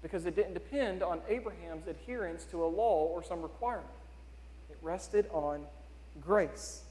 because 0.01 0.25
it 0.25 0.35
didn't 0.35 0.55
depend 0.55 1.03
on 1.03 1.21
Abraham's 1.29 1.87
adherence 1.87 2.43
to 2.51 2.63
a 2.63 2.67
law 2.67 3.05
or 3.05 3.23
some 3.23 3.41
requirement. 3.41 3.87
It 4.69 4.77
rested 4.81 5.27
on 5.31 5.63
grace. 6.19 6.81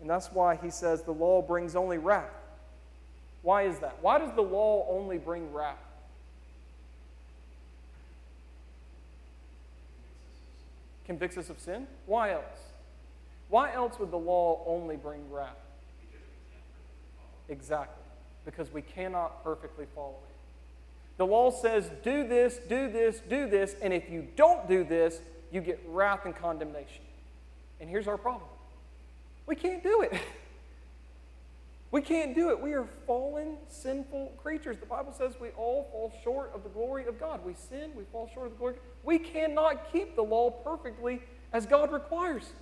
And 0.00 0.08
that's 0.08 0.30
why 0.30 0.56
he 0.56 0.70
says 0.70 1.02
the 1.02 1.12
law 1.12 1.42
brings 1.42 1.74
only 1.74 1.98
wrath. 1.98 2.30
Why 3.42 3.62
is 3.62 3.78
that? 3.78 3.96
Why 4.00 4.18
does 4.18 4.32
the 4.34 4.42
law 4.42 4.86
only 4.88 5.18
bring 5.18 5.52
wrath? 5.52 5.78
Convicts 11.08 11.38
us 11.38 11.48
of 11.48 11.58
sin? 11.58 11.86
Why 12.04 12.32
else? 12.32 12.44
Why 13.48 13.72
else 13.72 13.98
would 13.98 14.10
the 14.10 14.18
law 14.18 14.62
only 14.66 14.96
bring 14.96 15.30
wrath? 15.32 15.56
Exactly. 17.48 18.04
Because 18.44 18.70
we 18.70 18.82
cannot 18.82 19.42
perfectly 19.42 19.86
follow 19.94 20.10
it. 20.10 20.36
The 21.16 21.24
law 21.24 21.50
says, 21.50 21.90
do 22.04 22.28
this, 22.28 22.60
do 22.68 22.92
this, 22.92 23.22
do 23.26 23.48
this, 23.48 23.74
and 23.82 23.92
if 23.94 24.10
you 24.10 24.28
don't 24.36 24.68
do 24.68 24.84
this, 24.84 25.20
you 25.50 25.62
get 25.62 25.82
wrath 25.88 26.26
and 26.26 26.36
condemnation. 26.36 27.02
And 27.80 27.88
here's 27.88 28.06
our 28.06 28.18
problem 28.18 28.48
we 29.46 29.56
can't 29.56 29.82
do 29.82 30.02
it. 30.02 30.12
We 31.90 32.02
can't 32.02 32.34
do 32.34 32.50
it. 32.50 32.60
We 32.60 32.74
are 32.74 32.86
fallen, 33.06 33.56
sinful 33.68 34.34
creatures. 34.36 34.76
The 34.78 34.86
Bible 34.86 35.12
says 35.12 35.34
we 35.40 35.48
all 35.50 35.88
fall 35.90 36.12
short 36.22 36.52
of 36.54 36.62
the 36.62 36.68
glory 36.68 37.06
of 37.06 37.18
God. 37.18 37.44
We 37.44 37.54
sin, 37.54 37.92
we 37.96 38.04
fall 38.12 38.30
short 38.34 38.46
of 38.46 38.52
the 38.52 38.58
glory. 38.58 38.74
We 39.04 39.18
cannot 39.18 39.90
keep 39.90 40.14
the 40.14 40.22
law 40.22 40.50
perfectly 40.50 41.22
as 41.52 41.64
God 41.64 41.90
requires. 41.90 42.52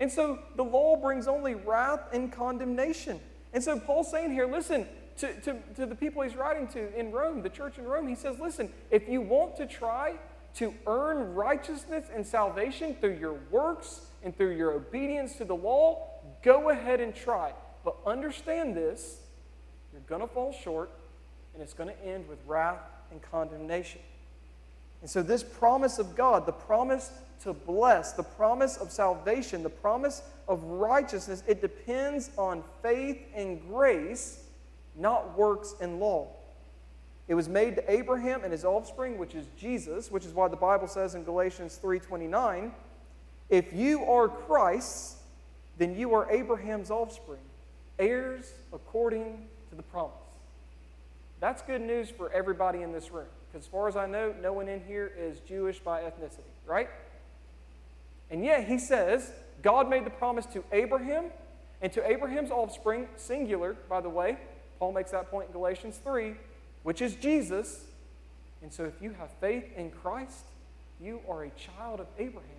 And 0.00 0.10
so 0.10 0.40
the 0.56 0.64
law 0.64 0.96
brings 0.96 1.28
only 1.28 1.54
wrath 1.54 2.00
and 2.12 2.32
condemnation. 2.32 3.20
And 3.52 3.62
so 3.62 3.78
Paul's 3.78 4.10
saying 4.10 4.32
here, 4.32 4.46
listen, 4.46 4.88
to, 5.18 5.32
to, 5.42 5.56
to 5.76 5.86
the 5.86 5.94
people 5.94 6.22
he's 6.22 6.34
writing 6.34 6.66
to 6.68 6.98
in 6.98 7.12
Rome, 7.12 7.42
the 7.42 7.48
church 7.48 7.78
in 7.78 7.84
Rome, 7.84 8.08
he 8.08 8.16
says, 8.16 8.40
listen, 8.40 8.72
if 8.90 9.08
you 9.08 9.20
want 9.20 9.56
to 9.56 9.66
try 9.66 10.14
to 10.56 10.74
earn 10.88 11.34
righteousness 11.34 12.06
and 12.12 12.26
salvation 12.26 12.96
through 13.00 13.18
your 13.18 13.34
works 13.50 14.00
and 14.24 14.36
through 14.36 14.56
your 14.56 14.72
obedience 14.72 15.36
to 15.36 15.44
the 15.44 15.54
law, 15.54 16.08
go 16.42 16.70
ahead 16.70 17.00
and 17.00 17.14
try. 17.14 17.52
But 17.84 17.96
understand 18.06 18.76
this 18.76 19.20
you're 19.92 20.02
going 20.08 20.22
to 20.22 20.26
fall 20.26 20.52
short, 20.52 20.90
and 21.52 21.62
it's 21.62 21.72
going 21.72 21.88
to 21.88 22.04
end 22.04 22.28
with 22.28 22.38
wrath 22.46 22.80
and 23.12 23.22
condemnation. 23.22 24.00
And 25.00 25.10
so, 25.10 25.22
this 25.22 25.44
promise 25.44 25.98
of 25.98 26.16
God, 26.16 26.46
the 26.46 26.52
promise 26.52 27.12
to 27.42 27.52
bless, 27.52 28.12
the 28.12 28.22
promise 28.22 28.76
of 28.78 28.90
salvation, 28.90 29.62
the 29.62 29.68
promise 29.68 30.22
of 30.48 30.62
righteousness, 30.64 31.44
it 31.46 31.60
depends 31.60 32.30
on 32.36 32.64
faith 32.82 33.18
and 33.34 33.60
grace, 33.68 34.42
not 34.96 35.36
works 35.36 35.74
and 35.80 36.00
law. 36.00 36.28
It 37.28 37.34
was 37.34 37.48
made 37.48 37.76
to 37.76 37.90
Abraham 37.90 38.42
and 38.42 38.52
his 38.52 38.64
offspring, 38.64 39.18
which 39.18 39.34
is 39.34 39.46
Jesus, 39.58 40.10
which 40.10 40.24
is 40.24 40.32
why 40.32 40.48
the 40.48 40.56
Bible 40.56 40.88
says 40.88 41.14
in 41.14 41.24
Galatians 41.24 41.78
3:29, 41.82 42.72
if 43.48 43.72
you 43.72 44.04
are 44.04 44.28
Christ's, 44.28 45.16
then 45.78 45.96
you 45.96 46.14
are 46.14 46.30
Abraham's 46.30 46.90
offspring, 46.90 47.40
heirs 47.98 48.52
according 48.72 49.46
to 49.70 49.74
the 49.74 49.82
promise. 49.82 50.12
That's 51.40 51.62
good 51.62 51.82
news 51.82 52.10
for 52.10 52.32
everybody 52.32 52.82
in 52.82 52.92
this 52.92 53.10
room. 53.10 53.26
Because 53.48 53.66
as 53.66 53.70
far 53.70 53.88
as 53.88 53.96
I 53.96 54.06
know, 54.06 54.34
no 54.40 54.52
one 54.52 54.68
in 54.68 54.82
here 54.84 55.12
is 55.18 55.40
Jewish 55.40 55.78
by 55.78 56.02
ethnicity, 56.02 56.40
right? 56.66 56.88
And 58.30 58.44
yet 58.44 58.66
he 58.66 58.78
says, 58.78 59.30
God 59.62 59.88
made 59.88 60.04
the 60.04 60.10
promise 60.10 60.46
to 60.46 60.64
Abraham 60.72 61.26
and 61.80 61.92
to 61.92 62.10
Abraham's 62.10 62.50
offspring, 62.50 63.08
singular, 63.16 63.76
by 63.88 64.00
the 64.00 64.08
way. 64.08 64.38
Paul 64.78 64.92
makes 64.92 65.10
that 65.10 65.30
point 65.30 65.48
in 65.48 65.52
Galatians 65.52 66.00
3, 66.02 66.34
which 66.82 67.00
is 67.00 67.14
Jesus. 67.14 67.84
And 68.62 68.72
so 68.72 68.84
if 68.84 69.00
you 69.00 69.14
have 69.20 69.30
faith 69.40 69.64
in 69.76 69.90
Christ, 69.90 70.46
you 71.00 71.20
are 71.28 71.44
a 71.44 71.50
child 71.50 72.00
of 72.00 72.06
Abraham's 72.18 72.50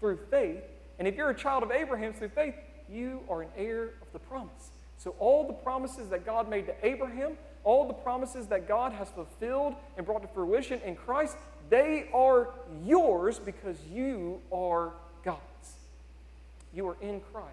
through 0.00 0.18
faith. 0.30 0.62
And 0.98 1.08
if 1.08 1.16
you're 1.16 1.30
a 1.30 1.34
child 1.34 1.62
of 1.62 1.70
Abraham's 1.70 2.18
through 2.18 2.30
faith, 2.30 2.54
you 2.90 3.20
are 3.30 3.42
an 3.42 3.48
heir 3.56 3.84
of 4.02 4.12
the 4.12 4.18
promise. 4.18 4.70
So 4.98 5.14
all 5.18 5.46
the 5.46 5.52
promises 5.52 6.08
that 6.10 6.24
God 6.24 6.48
made 6.48 6.66
to 6.66 6.74
Abraham, 6.82 7.36
all 7.62 7.86
the 7.86 7.94
promises 7.94 8.46
that 8.48 8.68
God 8.68 8.92
has 8.92 9.08
fulfilled 9.10 9.74
and 9.96 10.06
brought 10.06 10.22
to 10.22 10.28
fruition 10.28 10.80
in 10.84 10.96
Christ, 10.96 11.36
they 11.70 12.08
are 12.12 12.50
yours 12.84 13.38
because 13.38 13.76
you 13.92 14.40
are 14.52 14.92
God's. 15.24 15.40
You 16.74 16.88
are 16.88 16.96
in 17.00 17.20
Christ 17.32 17.48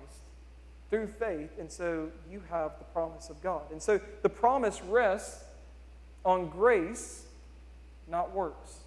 through 0.90 1.08
faith, 1.08 1.52
and 1.60 1.72
so 1.72 2.10
you 2.30 2.42
have 2.50 2.72
the 2.78 2.86
promise 2.86 3.30
of 3.30 3.42
God. 3.42 3.64
And 3.72 3.82
so 3.82 4.00
the 4.22 4.30
promise 4.30 4.82
rests 4.84 5.44
on 6.26 6.50
grace, 6.50 7.26
not 8.10 8.34
works. 8.36 8.78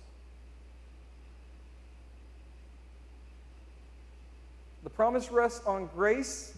The 4.85 4.91
promise 4.91 5.31
rests 5.31 5.65
on 5.67 5.89
grace, 5.95 6.55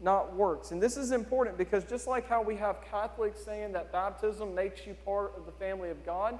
not 0.00 0.34
works. 0.34 0.70
And 0.70 0.82
this 0.82 0.96
is 0.96 1.12
important 1.12 1.58
because 1.58 1.84
just 1.84 2.06
like 2.06 2.28
how 2.28 2.42
we 2.42 2.56
have 2.56 2.78
Catholics 2.90 3.44
saying 3.44 3.72
that 3.72 3.92
baptism 3.92 4.54
makes 4.54 4.86
you 4.86 4.94
part 5.04 5.34
of 5.36 5.44
the 5.46 5.52
family 5.52 5.90
of 5.90 6.04
God, 6.04 6.38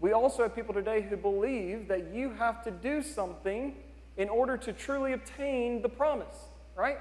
we 0.00 0.12
also 0.12 0.42
have 0.42 0.54
people 0.54 0.74
today 0.74 1.02
who 1.02 1.16
believe 1.16 1.88
that 1.88 2.12
you 2.12 2.30
have 2.30 2.64
to 2.64 2.70
do 2.70 3.02
something 3.02 3.74
in 4.16 4.28
order 4.28 4.56
to 4.56 4.72
truly 4.72 5.12
obtain 5.12 5.82
the 5.82 5.88
promise, 5.88 6.34
right? 6.74 6.98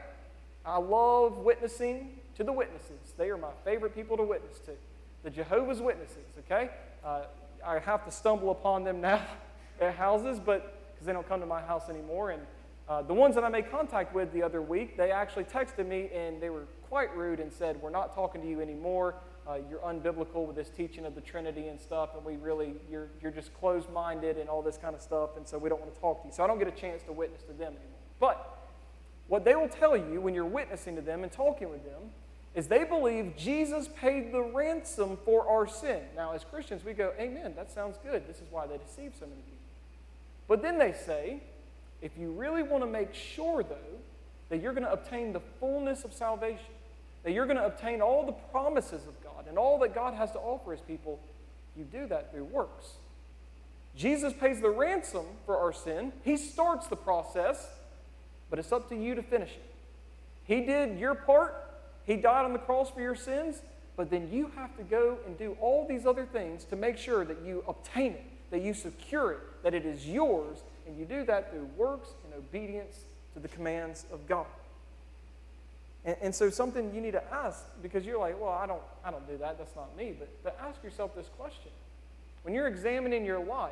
I 0.66 0.78
love 0.78 1.40
witnessing 1.40 2.20
to 2.36 2.44
the 2.44 2.52
witnesses. 2.52 3.14
They 3.18 3.30
are 3.30 3.38
my 3.38 3.52
favorite 3.64 3.96
people 3.96 4.18
to 4.18 4.24
witness 4.24 4.60
to. 4.60 4.72
The 5.24 5.30
Jehovah's 5.30 5.82
Witnesses, 5.82 6.38
okay? 6.46 6.70
Uh, 7.04 7.22
I 7.66 7.80
have 7.80 8.06
to 8.06 8.12
stumble 8.12 8.52
upon 8.52 8.84
them 8.84 9.02
now 9.02 9.22
at 9.82 9.96
houses, 9.96 10.40
but 10.40 10.94
because 10.94 11.08
they 11.08 11.14
don't 11.14 11.28
come 11.28 11.40
to 11.40 11.46
my 11.46 11.62
house 11.62 11.90
anymore. 11.90 12.32
And 12.32 12.42
uh, 12.90 13.04
the 13.04 13.14
ones 13.14 13.36
that 13.36 13.44
I 13.44 13.50
made 13.50 13.70
contact 13.70 14.16
with 14.16 14.34
the 14.34 14.42
other 14.42 14.62
week, 14.62 14.98
they 14.98 15.12
actually 15.12 15.44
texted 15.44 15.88
me 15.88 16.10
and 16.14 16.42
they 16.42 16.50
were 16.50 16.66
quite 16.90 17.16
rude 17.16 17.40
and 17.40 17.54
said, 17.54 17.80
We're 17.82 17.92
not 17.92 18.16
talking 18.16 18.42
to 18.42 18.48
you 18.48 18.62
anymore. 18.62 19.16
uh, 19.48 19.60
you're 19.70 19.80
unbiblical 19.80 20.46
with 20.46 20.56
this 20.56 20.70
teaching 20.70 21.06
of 21.06 21.16
the 21.16 21.22
Trinity 21.22 21.68
and 21.68 21.80
stuff, 21.80 22.10
and 22.16 22.24
we 22.24 22.36
really, 22.36 22.74
you're, 22.92 23.10
you're 23.22 23.32
just 23.32 23.54
closed 23.54 23.90
minded 23.92 24.38
and 24.38 24.50
all 24.50 24.62
this 24.62 24.78
kind 24.78 24.96
of 24.96 25.02
stuff, 25.02 25.38
and 25.38 25.48
so 25.48 25.58
we 25.58 25.70
don't 25.70 25.80
want 25.80 25.94
to 25.94 26.00
talk 26.00 26.22
to 26.22 26.28
you. 26.28 26.34
So 26.34 26.44
I 26.44 26.48
don't 26.48 26.60
get 26.60 26.68
a 26.68 26.72
chance 26.72 27.02
to 27.04 27.12
witness 27.12 27.42
to 27.44 27.54
them 27.54 27.74
anymore. 27.74 28.00
But 28.20 28.58
what 29.28 29.46
they 29.46 29.56
will 29.56 29.70
tell 29.70 29.96
you 29.96 30.22
when 30.22 30.34
you're 30.34 30.46
witnessing 30.46 30.96
to 30.96 31.02
them 31.02 31.24
and 31.24 31.32
talking 31.32 31.70
with 31.70 31.84
them 31.84 32.12
is 32.56 32.68
they 32.68 32.84
believe 32.84 33.36
Jesus 33.38 33.88
paid 34.00 34.32
the 34.32 34.42
ransom 34.42 35.18
for 35.24 35.48
our 35.48 35.68
sin. 35.68 36.02
Now, 36.16 36.34
as 36.34 36.44
Christians, 36.44 36.84
we 36.84 36.94
go, 36.94 37.14
Amen, 37.20 37.54
that 37.56 37.72
sounds 37.72 37.98
good. 38.04 38.28
This 38.28 38.38
is 38.38 38.48
why 38.52 38.68
they 38.68 38.78
deceive 38.78 39.14
so 39.20 39.26
many 39.26 39.42
people. 39.42 39.58
But 40.48 40.62
then 40.64 40.80
they 40.80 40.94
say, 40.94 41.42
if 42.02 42.18
you 42.18 42.32
really 42.32 42.64
want 42.64 42.84
to 42.84 42.90
make 42.90 43.14
sure, 43.14 43.64
though, 43.64 43.76
that 44.50 44.62
you're 44.62 44.74
going 44.74 44.86
to 44.86 44.92
obtain 44.92 45.34
the 45.34 45.42
fullness 45.60 46.04
of 46.04 46.14
salvation, 46.14 46.74
that 47.24 47.32
you're 47.32 47.46
going 47.46 47.58
to 47.58 47.66
obtain 47.66 48.02
all 48.02 48.26
the 48.26 48.32
promises 48.32 49.06
of 49.08 49.22
God 49.24 49.48
and 49.48 49.58
all 49.58 49.80
that 49.80 49.94
God 49.94 50.14
has 50.14 50.32
to 50.32 50.40
offer 50.40 50.72
his 50.72 50.82
people, 50.82 51.20
you 51.78 51.84
do 51.84 52.08
that 52.08 52.32
through 52.32 52.46
works. 52.46 52.94
Jesus 53.96 54.34
pays 54.34 54.62
the 54.62 54.70
ransom 54.70 55.26
for 55.46 55.58
our 55.58 55.74
sin, 55.74 56.14
he 56.24 56.38
starts 56.38 56.88
the 56.88 56.96
process, 56.96 57.68
but 58.50 58.60
it's 58.60 58.72
up 58.72 58.90
to 58.90 58.96
you 58.96 59.16
to 59.16 59.22
finish 59.22 59.50
it. 59.50 59.76
He 60.46 60.62
did 60.62 60.98
your 60.98 61.16
part, 61.16 61.56
he 62.06 62.16
died 62.16 62.46
on 62.46 62.54
the 62.54 62.60
cross 62.60 62.90
for 62.90 63.02
your 63.02 63.16
sins, 63.16 63.62
but 63.96 64.10
then 64.10 64.30
you 64.32 64.52
have 64.56 64.76
to 64.78 64.84
go 64.84 65.18
and 65.26 65.38
do 65.38 65.58
all 65.60 65.86
these 65.88 66.06
other 66.06 66.26
things 66.26 66.64
to 66.66 66.76
make 66.76 66.98
sure 66.98 67.26
that 67.26 67.42
you 67.46 67.64
obtain 67.68 68.14
it, 68.14 68.24
that 68.50 68.62
you 68.62 68.74
secure 68.74 69.34
it, 69.34 69.40
that 69.64 69.74
it 69.74 69.86
is 69.86 70.08
yours, 70.08 70.60
and 70.90 70.98
you 70.98 71.06
do 71.06 71.24
that 71.26 71.52
through 71.52 71.70
works 71.78 72.10
and 72.26 72.34
obedience 72.34 72.98
to 73.36 73.40
the 73.40 73.48
commands 73.48 74.06
of 74.12 74.28
God. 74.28 74.48
And, 76.04 76.16
and, 76.22 76.36
so 76.36 76.50
something 76.50 76.96
you 76.96 77.02
need 77.02 77.12
to 77.12 77.24
ask, 77.32 77.64
because 77.84 78.06
you're 78.06 78.18
like, 78.18 78.42
well, 78.42 78.52
I 78.52 78.66
don't, 78.66 78.82
I 79.06 79.12
don't 79.12 79.28
do 79.30 79.38
that, 79.38 79.60
that's 79.60 79.76
not 79.76 79.96
me. 79.96 80.16
But, 80.18 80.30
but 80.44 80.60
ask 80.66 80.84
yourself 80.84 81.14
this 81.16 81.28
question. 81.38 81.72
When 82.42 82.56
you're 82.56 82.68
examining 82.68 83.24
your 83.24 83.40
life, 83.40 83.72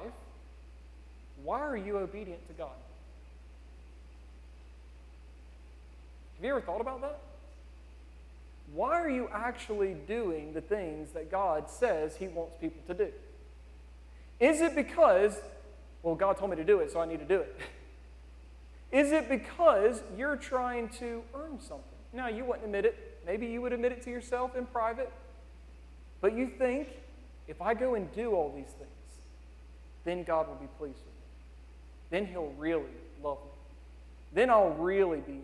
why 1.43 1.59
are 1.61 1.77
you 1.77 1.97
obedient 1.97 2.47
to 2.49 2.53
God? 2.53 2.69
Have 6.35 6.45
you 6.45 6.51
ever 6.51 6.61
thought 6.61 6.81
about 6.81 7.01
that? 7.01 7.19
Why 8.75 9.01
are 9.01 9.09
you 9.09 9.27
actually 9.33 9.95
doing 10.07 10.53
the 10.53 10.61
things 10.61 11.11
that 11.11 11.31
God 11.31 11.69
says 11.69 12.15
He 12.17 12.27
wants 12.27 12.53
people 12.61 12.81
to 12.87 13.05
do? 13.05 13.11
Is 14.39 14.61
it 14.61 14.75
because, 14.75 15.39
well, 16.07 16.15
God 16.15 16.37
told 16.37 16.51
me 16.51 16.55
to 16.55 16.63
do 16.63 16.79
it, 16.79 16.89
so 16.89 17.01
I 17.01 17.05
need 17.05 17.19
to 17.19 17.25
do 17.25 17.41
it? 17.41 17.59
Is 18.93 19.11
it 19.11 19.27
because 19.27 20.01
you're 20.15 20.37
trying 20.37 20.87
to 20.99 21.21
earn 21.35 21.59
something? 21.59 21.83
Now, 22.13 22.29
you 22.29 22.45
wouldn't 22.45 22.63
admit 22.63 22.85
it. 22.85 23.19
Maybe 23.25 23.45
you 23.47 23.61
would 23.61 23.73
admit 23.73 23.91
it 23.91 24.03
to 24.03 24.09
yourself 24.09 24.55
in 24.55 24.67
private. 24.67 25.11
But 26.21 26.31
you 26.31 26.47
think, 26.47 26.87
if 27.49 27.61
I 27.61 27.73
go 27.73 27.95
and 27.95 28.09
do 28.13 28.31
all 28.31 28.53
these 28.55 28.71
things, 28.77 29.19
then 30.05 30.23
God 30.23 30.47
will 30.47 30.55
be 30.55 30.69
pleased 30.77 30.95
with 30.95 31.13
me. 31.13 31.21
Then 32.09 32.25
He'll 32.25 32.53
really 32.57 32.85
love 33.21 33.39
me. 33.43 33.51
Then 34.31 34.49
I'll 34.49 34.69
really 34.69 35.19
be. 35.19 35.41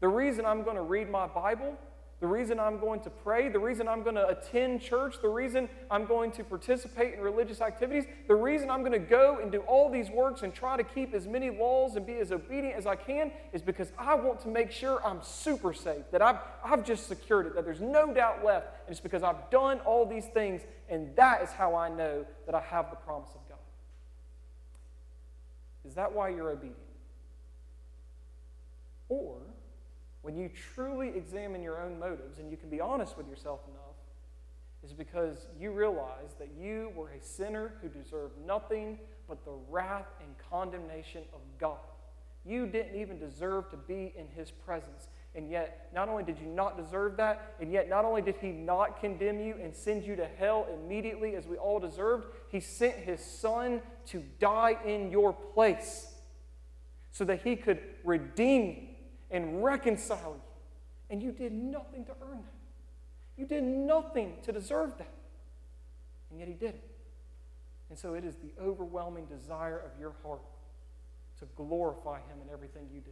The 0.00 0.08
reason 0.08 0.46
I'm 0.46 0.62
going 0.62 0.76
to 0.76 0.82
read 0.82 1.10
my 1.10 1.26
Bible 1.26 1.76
the 2.20 2.26
reason 2.26 2.60
I'm 2.60 2.78
going 2.78 3.00
to 3.00 3.10
pray, 3.10 3.48
the 3.48 3.58
reason 3.58 3.88
I'm 3.88 4.02
going 4.02 4.14
to 4.14 4.28
attend 4.28 4.82
church, 4.82 5.16
the 5.22 5.28
reason 5.28 5.70
I'm 5.90 6.04
going 6.04 6.30
to 6.32 6.44
participate 6.44 7.14
in 7.14 7.20
religious 7.20 7.62
activities, 7.62 8.04
the 8.28 8.34
reason 8.34 8.68
I'm 8.68 8.80
going 8.80 8.92
to 8.92 8.98
go 8.98 9.38
and 9.40 9.50
do 9.50 9.60
all 9.60 9.90
these 9.90 10.10
works 10.10 10.42
and 10.42 10.52
try 10.52 10.76
to 10.76 10.84
keep 10.84 11.14
as 11.14 11.26
many 11.26 11.48
laws 11.48 11.96
and 11.96 12.04
be 12.04 12.16
as 12.16 12.30
obedient 12.30 12.76
as 12.76 12.86
I 12.86 12.94
can 12.96 13.32
is 13.54 13.62
because 13.62 13.90
I 13.98 14.14
want 14.16 14.38
to 14.40 14.48
make 14.48 14.70
sure 14.70 15.04
I'm 15.04 15.22
super 15.22 15.72
safe, 15.72 16.10
that 16.12 16.20
I've, 16.20 16.36
I've 16.62 16.84
just 16.84 17.08
secured 17.08 17.46
it, 17.46 17.54
that 17.54 17.64
there's 17.64 17.80
no 17.80 18.12
doubt 18.12 18.44
left. 18.44 18.66
And 18.86 18.92
it's 18.92 19.00
because 19.00 19.22
I've 19.22 19.48
done 19.50 19.80
all 19.80 20.04
these 20.04 20.26
things, 20.26 20.60
and 20.90 21.16
that 21.16 21.42
is 21.42 21.50
how 21.50 21.74
I 21.74 21.88
know 21.88 22.26
that 22.44 22.54
I 22.54 22.60
have 22.60 22.90
the 22.90 22.96
promise 22.96 23.30
of 23.30 23.48
God. 23.48 23.56
Is 25.86 25.94
that 25.94 26.12
why 26.12 26.28
you're 26.28 26.50
obedient? 26.50 26.76
Or 29.08 29.38
when 30.22 30.36
you 30.36 30.50
truly 30.74 31.08
examine 31.08 31.62
your 31.62 31.80
own 31.80 31.98
motives 31.98 32.38
and 32.38 32.50
you 32.50 32.56
can 32.56 32.68
be 32.68 32.80
honest 32.80 33.16
with 33.16 33.28
yourself 33.28 33.60
enough, 33.68 33.96
is 34.82 34.92
because 34.92 35.46
you 35.58 35.72
realize 35.72 36.34
that 36.38 36.48
you 36.58 36.90
were 36.94 37.10
a 37.10 37.20
sinner 37.20 37.74
who 37.82 37.88
deserved 37.88 38.34
nothing 38.46 38.98
but 39.28 39.44
the 39.44 39.54
wrath 39.68 40.06
and 40.20 40.34
condemnation 40.50 41.22
of 41.32 41.40
God. 41.58 41.78
You 42.44 42.66
didn't 42.66 42.98
even 42.98 43.18
deserve 43.18 43.70
to 43.70 43.76
be 43.76 44.14
in 44.16 44.26
His 44.34 44.50
presence. 44.50 45.08
And 45.34 45.50
yet, 45.50 45.90
not 45.94 46.08
only 46.08 46.24
did 46.24 46.38
you 46.38 46.46
not 46.46 46.76
deserve 46.76 47.16
that, 47.18 47.54
and 47.60 47.70
yet 47.70 47.88
not 47.88 48.04
only 48.04 48.22
did 48.22 48.36
He 48.40 48.48
not 48.48 49.00
condemn 49.00 49.38
you 49.38 49.54
and 49.62 49.74
send 49.74 50.04
you 50.04 50.16
to 50.16 50.26
hell 50.26 50.66
immediately 50.82 51.36
as 51.36 51.46
we 51.46 51.56
all 51.56 51.78
deserved, 51.78 52.26
He 52.48 52.60
sent 52.60 52.96
His 52.96 53.20
Son 53.22 53.82
to 54.06 54.24
die 54.38 54.78
in 54.84 55.10
your 55.10 55.32
place 55.32 56.14
so 57.10 57.24
that 57.26 57.42
He 57.42 57.56
could 57.56 57.78
redeem 58.04 58.62
you 58.64 58.89
and 59.30 59.62
reconcile 59.62 60.34
you. 60.36 60.42
And 61.10 61.22
you 61.22 61.32
did 61.32 61.52
nothing 61.52 62.04
to 62.04 62.12
earn 62.22 62.38
that. 62.38 62.54
You 63.36 63.46
did 63.46 63.64
nothing 63.64 64.36
to 64.42 64.52
deserve 64.52 64.96
that. 64.98 65.12
And 66.30 66.38
yet 66.38 66.48
He 66.48 66.54
did 66.54 66.74
it. 66.74 66.90
And 67.88 67.98
so 67.98 68.14
it 68.14 68.24
is 68.24 68.36
the 68.36 68.52
overwhelming 68.62 69.26
desire 69.26 69.78
of 69.78 69.98
your 70.00 70.12
heart 70.22 70.42
to 71.40 71.46
glorify 71.56 72.18
Him 72.18 72.38
in 72.44 72.52
everything 72.52 72.86
you 72.92 73.00
do, 73.00 73.10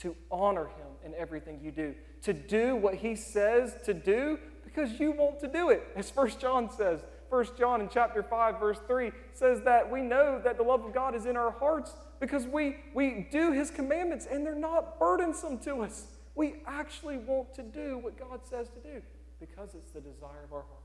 to 0.00 0.16
honor 0.30 0.66
Him 0.66 0.86
in 1.04 1.14
everything 1.14 1.60
you 1.62 1.70
do, 1.70 1.94
to 2.22 2.32
do 2.32 2.76
what 2.76 2.96
He 2.96 3.14
says 3.14 3.76
to 3.86 3.94
do 3.94 4.38
because 4.64 5.00
you 5.00 5.12
want 5.12 5.40
to 5.40 5.48
do 5.48 5.70
it. 5.70 5.82
As 5.96 6.10
First 6.10 6.40
John 6.40 6.70
says, 6.70 7.00
First 7.30 7.56
John 7.56 7.80
in 7.80 7.88
chapter 7.88 8.22
5, 8.22 8.58
verse 8.58 8.78
3 8.86 9.12
says 9.32 9.60
that 9.64 9.90
we 9.90 10.00
know 10.00 10.40
that 10.42 10.56
the 10.56 10.62
love 10.62 10.84
of 10.84 10.94
God 10.94 11.14
is 11.14 11.26
in 11.26 11.36
our 11.36 11.50
hearts 11.50 11.94
because 12.20 12.46
we, 12.46 12.76
we 12.94 13.28
do 13.30 13.52
His 13.52 13.70
commandments 13.70 14.26
and 14.30 14.44
they're 14.44 14.54
not 14.54 14.98
burdensome 14.98 15.58
to 15.60 15.82
us. 15.82 16.06
We 16.34 16.62
actually 16.66 17.18
want 17.18 17.54
to 17.54 17.62
do 17.62 17.98
what 17.98 18.18
God 18.18 18.40
says 18.48 18.68
to 18.68 18.80
do 18.80 19.02
because 19.40 19.74
it's 19.74 19.92
the 19.92 20.00
desire 20.00 20.44
of 20.44 20.52
our 20.52 20.62
heart, 20.62 20.84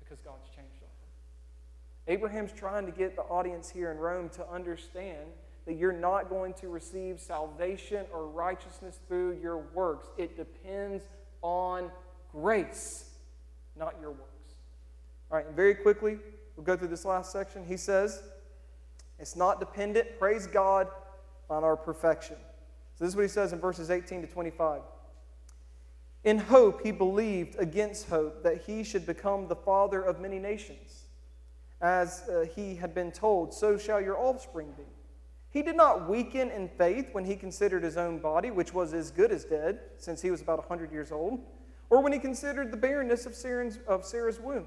because 0.00 0.20
God's 0.20 0.48
changed 0.48 0.82
our 0.82 0.88
heart. 0.88 2.08
Abraham's 2.08 2.52
trying 2.52 2.86
to 2.86 2.92
get 2.92 3.16
the 3.16 3.22
audience 3.22 3.70
here 3.70 3.90
in 3.90 3.98
Rome 3.98 4.28
to 4.30 4.48
understand 4.48 5.28
that 5.66 5.74
you're 5.74 5.92
not 5.92 6.28
going 6.28 6.54
to 6.54 6.68
receive 6.68 7.20
salvation 7.20 8.06
or 8.12 8.26
righteousness 8.28 8.98
through 9.06 9.38
your 9.40 9.58
works. 9.58 10.08
It 10.18 10.36
depends 10.36 11.04
on 11.42 11.90
grace, 12.32 13.10
not 13.76 13.94
your 14.00 14.10
works. 14.10 14.31
All 15.32 15.38
right, 15.38 15.46
and 15.46 15.56
very 15.56 15.74
quickly, 15.74 16.18
we'll 16.56 16.64
go 16.64 16.76
through 16.76 16.88
this 16.88 17.06
last 17.06 17.32
section. 17.32 17.64
He 17.64 17.78
says, 17.78 18.22
it's 19.18 19.34
not 19.34 19.60
dependent, 19.60 20.18
praise 20.18 20.46
God, 20.46 20.88
on 21.48 21.64
our 21.64 21.74
perfection. 21.74 22.36
So, 22.94 23.04
this 23.04 23.12
is 23.12 23.16
what 23.16 23.22
he 23.22 23.28
says 23.28 23.54
in 23.54 23.58
verses 23.58 23.90
18 23.90 24.20
to 24.20 24.26
25. 24.26 24.82
In 26.24 26.36
hope, 26.36 26.82
he 26.82 26.90
believed 26.90 27.56
against 27.58 28.10
hope 28.10 28.42
that 28.42 28.64
he 28.64 28.84
should 28.84 29.06
become 29.06 29.48
the 29.48 29.56
father 29.56 30.02
of 30.02 30.20
many 30.20 30.38
nations. 30.38 31.04
As 31.80 32.28
uh, 32.28 32.44
he 32.54 32.74
had 32.74 32.94
been 32.94 33.10
told, 33.10 33.54
so 33.54 33.78
shall 33.78 34.02
your 34.02 34.18
offspring 34.18 34.74
be. 34.76 34.84
He 35.48 35.62
did 35.62 35.76
not 35.76 36.10
weaken 36.10 36.50
in 36.50 36.68
faith 36.68 37.08
when 37.12 37.24
he 37.24 37.36
considered 37.36 37.82
his 37.82 37.96
own 37.96 38.18
body, 38.18 38.50
which 38.50 38.74
was 38.74 38.92
as 38.92 39.10
good 39.10 39.32
as 39.32 39.46
dead, 39.46 39.80
since 39.96 40.20
he 40.20 40.30
was 40.30 40.42
about 40.42 40.58
100 40.58 40.92
years 40.92 41.10
old, 41.10 41.40
or 41.88 42.02
when 42.02 42.12
he 42.12 42.18
considered 42.18 42.70
the 42.70 42.76
barrenness 42.76 43.24
of 43.24 43.34
Sarah's, 43.34 43.78
of 43.88 44.04
Sarah's 44.04 44.38
womb. 44.38 44.66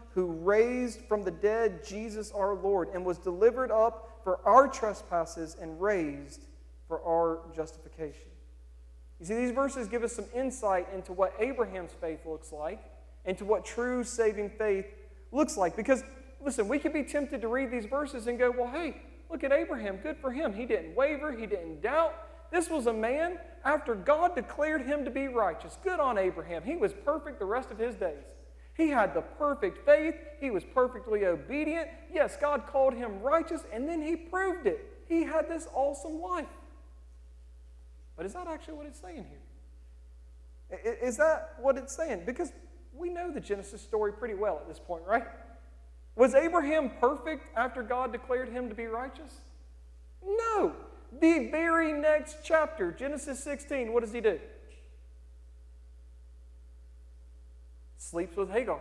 who 0.13 0.25
raised 0.25 1.01
from 1.07 1.23
the 1.23 1.31
dead 1.31 1.85
Jesus 1.85 2.31
our 2.31 2.55
Lord 2.55 2.89
and 2.93 3.05
was 3.05 3.17
delivered 3.17 3.71
up 3.71 4.19
for 4.23 4.39
our 4.45 4.67
trespasses 4.67 5.55
and 5.59 5.81
raised 5.81 6.45
for 6.87 7.01
our 7.03 7.39
justification. 7.55 8.29
You 9.19 9.25
see, 9.25 9.35
these 9.35 9.51
verses 9.51 9.87
give 9.87 10.03
us 10.03 10.13
some 10.13 10.25
insight 10.35 10.87
into 10.93 11.13
what 11.13 11.33
Abraham's 11.39 11.93
faith 12.01 12.25
looks 12.25 12.51
like, 12.51 12.83
and 13.23 13.37
to 13.37 13.45
what 13.45 13.63
true 13.63 14.03
saving 14.03 14.49
faith 14.49 14.87
looks 15.31 15.57
like. 15.57 15.75
Because, 15.75 16.03
listen, 16.43 16.67
we 16.67 16.79
could 16.79 16.91
be 16.91 17.03
tempted 17.03 17.39
to 17.41 17.47
read 17.47 17.69
these 17.71 17.85
verses 17.85 18.27
and 18.27 18.39
go, 18.39 18.51
well, 18.51 18.71
hey, 18.71 18.97
look 19.29 19.43
at 19.43 19.51
Abraham. 19.51 19.97
Good 19.97 20.17
for 20.17 20.31
him. 20.31 20.53
He 20.53 20.65
didn't 20.65 20.95
waver, 20.95 21.31
he 21.31 21.45
didn't 21.45 21.81
doubt. 21.81 22.15
This 22.51 22.69
was 22.69 22.87
a 22.87 22.93
man 22.93 23.37
after 23.63 23.95
God 23.95 24.35
declared 24.35 24.81
him 24.81 25.05
to 25.05 25.11
be 25.11 25.27
righteous. 25.27 25.77
Good 25.83 25.99
on 25.99 26.17
Abraham. 26.17 26.63
He 26.63 26.75
was 26.75 26.91
perfect 26.91 27.39
the 27.39 27.45
rest 27.45 27.71
of 27.71 27.77
his 27.77 27.95
days. 27.95 28.25
He 28.81 28.89
had 28.89 29.13
the 29.13 29.21
perfect 29.21 29.85
faith. 29.85 30.15
He 30.39 30.49
was 30.49 30.63
perfectly 30.63 31.25
obedient. 31.25 31.87
Yes, 32.11 32.35
God 32.35 32.65
called 32.65 32.95
him 32.95 33.21
righteous, 33.21 33.61
and 33.71 33.87
then 33.87 34.01
he 34.01 34.15
proved 34.15 34.65
it. 34.65 35.03
He 35.07 35.23
had 35.23 35.47
this 35.47 35.67
awesome 35.75 36.19
life. 36.19 36.47
But 38.17 38.25
is 38.25 38.33
that 38.33 38.47
actually 38.47 38.73
what 38.73 38.87
it's 38.87 38.99
saying 38.99 39.27
here? 39.29 40.79
Is 40.99 41.17
that 41.17 41.57
what 41.59 41.77
it's 41.77 41.95
saying? 41.95 42.23
Because 42.25 42.53
we 42.91 43.09
know 43.09 43.31
the 43.31 43.39
Genesis 43.39 43.83
story 43.83 44.13
pretty 44.13 44.33
well 44.33 44.57
at 44.57 44.67
this 44.67 44.79
point, 44.79 45.03
right? 45.07 45.27
Was 46.15 46.33
Abraham 46.33 46.89
perfect 46.99 47.55
after 47.55 47.83
God 47.83 48.11
declared 48.11 48.49
him 48.49 48.67
to 48.67 48.73
be 48.73 48.87
righteous? 48.87 49.41
No. 50.25 50.73
The 51.19 51.49
very 51.51 51.93
next 51.93 52.37
chapter, 52.43 52.91
Genesis 52.91 53.43
16, 53.43 53.93
what 53.93 54.01
does 54.01 54.11
he 54.11 54.21
do? 54.21 54.39
Sleeps 58.01 58.35
with 58.35 58.49
Hagar. 58.49 58.79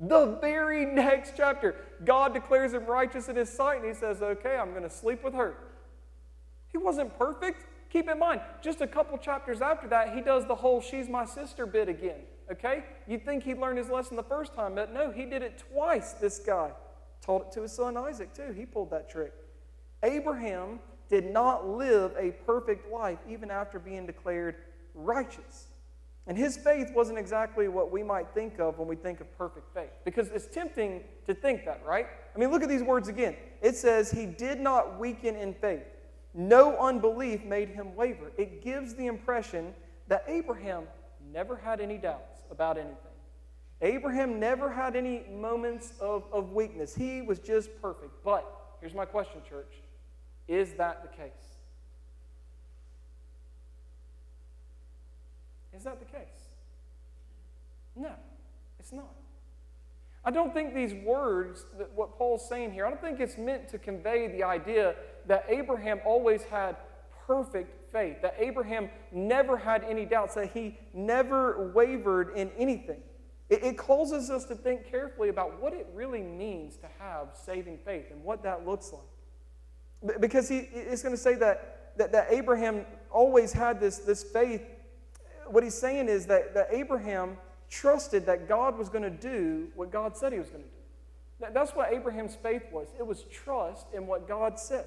the 0.00 0.36
very 0.40 0.84
next 0.84 1.34
chapter, 1.36 1.76
God 2.04 2.34
declares 2.34 2.74
him 2.74 2.84
righteous 2.86 3.28
in 3.28 3.36
his 3.36 3.48
sight, 3.48 3.78
and 3.78 3.86
he 3.86 3.94
says, 3.94 4.20
Okay, 4.20 4.56
I'm 4.56 4.70
going 4.70 4.82
to 4.82 4.90
sleep 4.90 5.22
with 5.22 5.32
her. 5.34 5.54
He 6.72 6.76
wasn't 6.76 7.16
perfect. 7.16 7.66
Keep 7.88 8.10
in 8.10 8.18
mind, 8.18 8.40
just 8.62 8.80
a 8.80 8.86
couple 8.86 9.16
chapters 9.16 9.60
after 9.60 9.86
that, 9.88 10.12
he 10.14 10.20
does 10.20 10.44
the 10.46 10.54
whole 10.56 10.80
she's 10.80 11.08
my 11.08 11.24
sister 11.24 11.66
bit 11.66 11.88
again. 11.88 12.20
Okay? 12.50 12.82
You'd 13.06 13.24
think 13.24 13.44
he'd 13.44 13.58
learned 13.58 13.78
his 13.78 13.88
lesson 13.88 14.16
the 14.16 14.24
first 14.24 14.54
time, 14.54 14.74
but 14.74 14.92
no, 14.92 15.12
he 15.12 15.24
did 15.24 15.42
it 15.42 15.62
twice, 15.72 16.12
this 16.14 16.40
guy. 16.40 16.72
Taught 17.22 17.46
it 17.46 17.52
to 17.52 17.62
his 17.62 17.72
son 17.72 17.96
Isaac, 17.96 18.34
too. 18.34 18.52
He 18.56 18.66
pulled 18.66 18.90
that 18.90 19.08
trick. 19.08 19.32
Abraham 20.02 20.80
did 21.08 21.32
not 21.32 21.68
live 21.68 22.12
a 22.18 22.32
perfect 22.44 22.90
life 22.90 23.18
even 23.28 23.52
after 23.52 23.78
being 23.78 24.04
declared 24.04 24.56
righteous. 24.94 25.68
And 26.26 26.36
his 26.36 26.56
faith 26.56 26.92
wasn't 26.94 27.18
exactly 27.18 27.68
what 27.68 27.90
we 27.90 28.02
might 28.02 28.28
think 28.34 28.60
of 28.60 28.78
when 28.78 28.86
we 28.86 28.96
think 28.96 29.20
of 29.20 29.36
perfect 29.36 29.72
faith. 29.74 29.90
Because 30.04 30.28
it's 30.28 30.46
tempting 30.46 31.02
to 31.26 31.34
think 31.34 31.64
that, 31.64 31.82
right? 31.84 32.06
I 32.34 32.38
mean, 32.38 32.50
look 32.50 32.62
at 32.62 32.68
these 32.68 32.82
words 32.82 33.08
again. 33.08 33.36
It 33.62 33.76
says, 33.76 34.10
He 34.10 34.26
did 34.26 34.60
not 34.60 34.98
weaken 34.98 35.34
in 35.34 35.54
faith. 35.54 35.82
No 36.34 36.76
unbelief 36.78 37.44
made 37.44 37.70
him 37.70 37.96
waver. 37.96 38.30
It 38.38 38.62
gives 38.62 38.94
the 38.94 39.06
impression 39.06 39.74
that 40.08 40.24
Abraham 40.28 40.84
never 41.32 41.56
had 41.56 41.80
any 41.80 41.98
doubts 41.98 42.42
about 42.50 42.76
anything. 42.76 42.96
Abraham 43.82 44.38
never 44.38 44.70
had 44.70 44.94
any 44.94 45.24
moments 45.30 45.94
of, 46.00 46.24
of 46.32 46.52
weakness. 46.52 46.94
He 46.94 47.22
was 47.22 47.38
just 47.38 47.70
perfect. 47.80 48.12
But 48.24 48.46
here's 48.80 48.94
my 48.94 49.06
question, 49.06 49.40
church 49.48 49.74
Is 50.46 50.74
that 50.74 51.02
the 51.02 51.08
case? 51.08 51.49
Is 55.76 55.84
that 55.84 55.98
the 55.98 56.04
case? 56.04 56.48
No, 57.96 58.12
it's 58.78 58.92
not. 58.92 59.14
I 60.24 60.30
don't 60.30 60.52
think 60.52 60.74
these 60.74 60.94
words, 60.94 61.64
that 61.78 61.92
what 61.94 62.18
Paul's 62.18 62.46
saying 62.46 62.72
here, 62.72 62.86
I 62.86 62.90
don't 62.90 63.00
think 63.00 63.20
it's 63.20 63.38
meant 63.38 63.68
to 63.70 63.78
convey 63.78 64.28
the 64.28 64.42
idea 64.42 64.94
that 65.26 65.46
Abraham 65.48 66.00
always 66.04 66.42
had 66.42 66.76
perfect 67.26 67.90
faith, 67.92 68.20
that 68.22 68.34
Abraham 68.38 68.90
never 69.12 69.56
had 69.56 69.84
any 69.84 70.04
doubts, 70.04 70.34
that 70.34 70.52
he 70.52 70.78
never 70.92 71.72
wavered 71.74 72.36
in 72.36 72.50
anything. 72.58 73.00
It, 73.48 73.64
it 73.64 73.78
causes 73.78 74.30
us 74.30 74.44
to 74.46 74.54
think 74.54 74.90
carefully 74.90 75.28
about 75.28 75.60
what 75.60 75.72
it 75.72 75.88
really 75.94 76.22
means 76.22 76.76
to 76.78 76.86
have 76.98 77.28
saving 77.34 77.78
faith 77.84 78.06
and 78.10 78.22
what 78.22 78.42
that 78.42 78.66
looks 78.66 78.92
like. 78.92 80.20
Because 80.20 80.48
he 80.48 80.58
is 80.58 81.02
going 81.02 81.14
to 81.14 81.20
say 81.20 81.34
that, 81.36 81.94
that, 81.96 82.12
that 82.12 82.28
Abraham 82.30 82.86
always 83.10 83.52
had 83.52 83.80
this, 83.80 83.98
this 83.98 84.22
faith. 84.22 84.62
What 85.50 85.64
he's 85.64 85.74
saying 85.74 86.08
is 86.08 86.26
that, 86.26 86.54
that 86.54 86.68
Abraham 86.70 87.36
trusted 87.68 88.26
that 88.26 88.48
God 88.48 88.78
was 88.78 88.88
going 88.88 89.02
to 89.02 89.10
do 89.10 89.68
what 89.74 89.90
God 89.90 90.16
said 90.16 90.32
he 90.32 90.38
was 90.38 90.48
going 90.48 90.62
to 90.62 90.68
do. 90.68 91.52
That's 91.52 91.72
what 91.72 91.92
Abraham's 91.92 92.36
faith 92.36 92.64
was. 92.70 92.88
It 92.98 93.06
was 93.06 93.24
trust 93.24 93.86
in 93.94 94.06
what 94.06 94.28
God 94.28 94.58
said. 94.58 94.84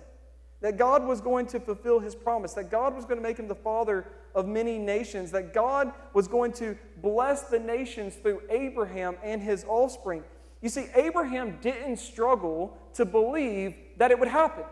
That 0.61 0.77
God 0.77 1.05
was 1.05 1.19
going 1.19 1.47
to 1.47 1.59
fulfill 1.59 1.99
his 1.99 2.15
promise, 2.15 2.53
that 2.53 2.71
God 2.71 2.95
was 2.95 3.03
going 3.05 3.17
to 3.17 3.23
make 3.23 3.37
him 3.37 3.47
the 3.47 3.55
father 3.55 4.05
of 4.33 4.47
many 4.47 4.77
nations, 4.77 5.31
that 5.31 5.53
God 5.53 5.91
was 6.13 6.27
going 6.27 6.53
to 6.53 6.77
bless 7.01 7.43
the 7.43 7.59
nations 7.59 8.15
through 8.15 8.41
Abraham 8.49 9.17
and 9.23 9.41
his 9.41 9.65
offspring. 9.67 10.23
You 10.61 10.69
see, 10.69 10.85
Abraham 10.95 11.57
didn't 11.61 11.97
struggle 11.97 12.77
to 12.93 13.03
believe 13.03 13.75
that 13.97 14.11
it 14.11 14.19
would 14.19 14.29
happen. 14.29 14.63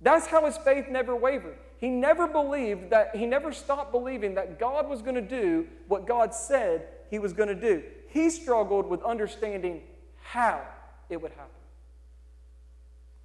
That's 0.00 0.26
how 0.26 0.46
his 0.46 0.56
faith 0.58 0.88
never 0.88 1.16
wavered. 1.16 1.58
He 1.78 1.88
never 1.88 2.26
believed 2.26 2.90
that, 2.90 3.14
he 3.14 3.26
never 3.26 3.52
stopped 3.52 3.92
believing 3.92 4.34
that 4.34 4.58
God 4.58 4.88
was 4.88 5.02
going 5.02 5.14
to 5.14 5.20
do 5.20 5.66
what 5.88 6.06
God 6.06 6.34
said 6.34 6.88
he 7.10 7.18
was 7.18 7.32
going 7.32 7.48
to 7.48 7.54
do. 7.54 7.82
He 8.08 8.30
struggled 8.30 8.88
with 8.88 9.02
understanding 9.02 9.82
how 10.22 10.62
it 11.10 11.20
would 11.20 11.32
happen. 11.32 11.50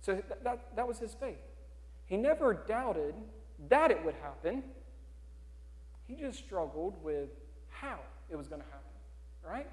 So 0.02 0.16
that, 0.16 0.44
that, 0.44 0.76
that 0.76 0.88
was 0.88 1.00
his 1.00 1.14
faith. 1.14 1.38
He 2.06 2.18
never 2.18 2.54
doubted 2.54 3.16
that 3.70 3.92
it 3.92 4.04
would 4.04 4.16
happen. 4.16 4.64
He 6.08 6.16
just 6.16 6.40
struggled 6.40 7.02
with 7.04 7.30
how 7.70 8.00
it 8.30 8.36
was 8.36 8.48
going 8.48 8.62
to 8.62 8.68
happen, 8.68 8.80
right? 9.48 9.68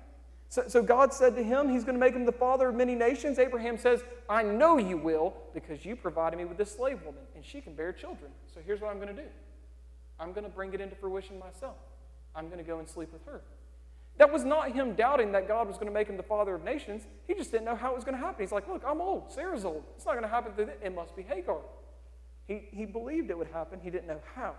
So, 0.51 0.65
so 0.67 0.83
God 0.83 1.13
said 1.13 1.37
to 1.37 1.43
him, 1.43 1.69
He's 1.69 1.85
going 1.85 1.95
to 1.95 2.01
make 2.01 2.15
him 2.15 2.25
the 2.25 2.33
father 2.33 2.69
of 2.69 2.75
many 2.75 2.95
nations. 2.95 3.39
Abraham 3.39 3.77
says, 3.77 4.03
I 4.29 4.43
know 4.43 4.79
you 4.79 4.97
will 4.97 5.35
because 5.53 5.85
you 5.85 5.95
provided 5.95 6.39
me 6.39 6.45
with 6.45 6.57
this 6.57 6.75
slave 6.75 7.03
woman 7.03 7.23
and 7.35 7.45
she 7.45 7.61
can 7.61 7.75
bear 7.75 7.93
children. 7.93 8.31
So 8.53 8.61
here's 8.65 8.81
what 8.81 8.91
I'm 8.91 8.97
going 8.97 9.15
to 9.15 9.23
do 9.23 9.29
I'm 10.19 10.33
going 10.33 10.45
to 10.45 10.51
bring 10.51 10.73
it 10.73 10.81
into 10.81 10.97
fruition 10.97 11.39
myself. 11.39 11.77
I'm 12.35 12.47
going 12.47 12.59
to 12.59 12.65
go 12.65 12.79
and 12.79 12.89
sleep 12.89 13.13
with 13.13 13.25
her. 13.27 13.43
That 14.17 14.33
was 14.33 14.45
not 14.45 14.73
him 14.73 14.95
doubting 14.95 15.33
that 15.33 15.47
God 15.47 15.69
was 15.69 15.77
going 15.77 15.87
to 15.87 15.93
make 15.93 16.09
him 16.09 16.17
the 16.17 16.25
father 16.25 16.55
of 16.55 16.65
nations. 16.65 17.05
He 17.27 17.35
just 17.35 17.53
didn't 17.53 17.65
know 17.65 17.77
how 17.77 17.93
it 17.93 17.95
was 17.95 18.05
going 18.05 18.17
to 18.17 18.25
happen. 18.25 18.43
He's 18.43 18.53
like, 18.53 18.67
Look, 18.69 18.83
I'm 18.87 19.01
old. 19.01 19.31
Sarah's 19.31 19.65
old. 19.65 19.85
It's 19.97 20.07
not 20.07 20.13
going 20.13 20.23
to 20.23 20.29
happen. 20.29 20.71
It 20.83 20.95
must 20.95 21.15
be 21.15 21.23
Hagar. 21.23 21.59
He, 22.47 22.63
he 22.73 22.87
believed 22.87 23.31
it 23.31 23.37
would 23.37 23.49
happen. 23.49 23.81
He 23.83 23.91
didn't 23.91 24.07
know 24.07 24.21
how. 24.35 24.55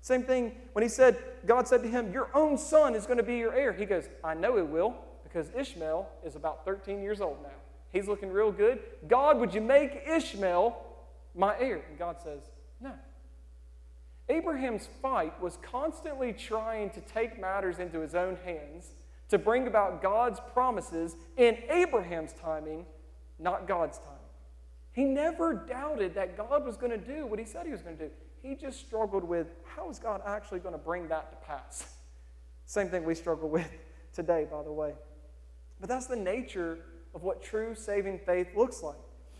Same 0.00 0.22
thing 0.22 0.52
when 0.72 0.82
he 0.82 0.88
said, 0.88 1.18
God 1.46 1.68
said 1.68 1.82
to 1.82 1.88
him, 1.88 2.12
Your 2.12 2.30
own 2.34 2.56
son 2.56 2.94
is 2.94 3.04
going 3.04 3.18
to 3.18 3.22
be 3.22 3.36
your 3.36 3.54
heir. 3.54 3.74
He 3.74 3.84
goes, 3.84 4.08
I 4.22 4.32
know 4.32 4.56
it 4.56 4.66
will 4.66 4.96
because 5.34 5.50
Ishmael 5.58 6.08
is 6.24 6.36
about 6.36 6.64
13 6.64 7.02
years 7.02 7.20
old 7.20 7.42
now. 7.42 7.48
He's 7.92 8.06
looking 8.06 8.30
real 8.30 8.52
good. 8.52 8.78
God, 9.08 9.38
would 9.40 9.52
you 9.52 9.60
make 9.60 10.02
Ishmael 10.06 10.76
my 11.34 11.58
heir? 11.58 11.82
And 11.88 11.98
God 11.98 12.16
says, 12.22 12.42
No. 12.80 12.92
Abraham's 14.28 14.88
fight 15.02 15.40
was 15.42 15.58
constantly 15.60 16.32
trying 16.32 16.90
to 16.90 17.00
take 17.00 17.38
matters 17.38 17.78
into 17.78 18.00
his 18.00 18.14
own 18.14 18.38
hands 18.44 18.92
to 19.28 19.36
bring 19.36 19.66
about 19.66 20.00
God's 20.00 20.40
promises 20.52 21.16
in 21.36 21.58
Abraham's 21.68 22.32
timing, 22.32 22.86
not 23.38 23.66
God's 23.66 23.98
timing. 23.98 24.12
He 24.92 25.04
never 25.04 25.52
doubted 25.52 26.14
that 26.14 26.36
God 26.36 26.64
was 26.64 26.76
going 26.76 26.92
to 26.92 26.98
do 26.98 27.26
what 27.26 27.38
he 27.38 27.44
said 27.44 27.66
he 27.66 27.72
was 27.72 27.82
going 27.82 27.96
to 27.98 28.04
do. 28.04 28.10
He 28.40 28.54
just 28.54 28.78
struggled 28.78 29.24
with 29.24 29.48
how 29.64 29.90
is 29.90 29.98
God 29.98 30.22
actually 30.24 30.60
going 30.60 30.74
to 30.74 30.78
bring 30.78 31.08
that 31.08 31.30
to 31.32 31.46
pass? 31.46 31.86
Same 32.66 32.88
thing 32.88 33.04
we 33.04 33.14
struggle 33.16 33.48
with 33.48 33.70
today, 34.14 34.46
by 34.50 34.62
the 34.62 34.72
way. 34.72 34.94
But 35.80 35.88
that's 35.88 36.06
the 36.06 36.16
nature 36.16 36.78
of 37.14 37.22
what 37.22 37.42
true 37.42 37.74
saving 37.74 38.20
faith 38.20 38.48
looks 38.56 38.82
like. 38.82 38.96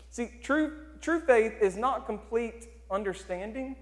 See, 0.09 0.31
true, 0.41 0.73
true 1.01 1.19
faith 1.19 1.53
is 1.61 1.75
not 1.75 2.05
complete 2.05 2.67
understanding, 2.89 3.75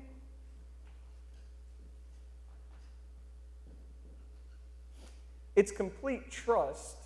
It's 5.56 5.72
complete 5.72 6.32
trust, 6.32 6.98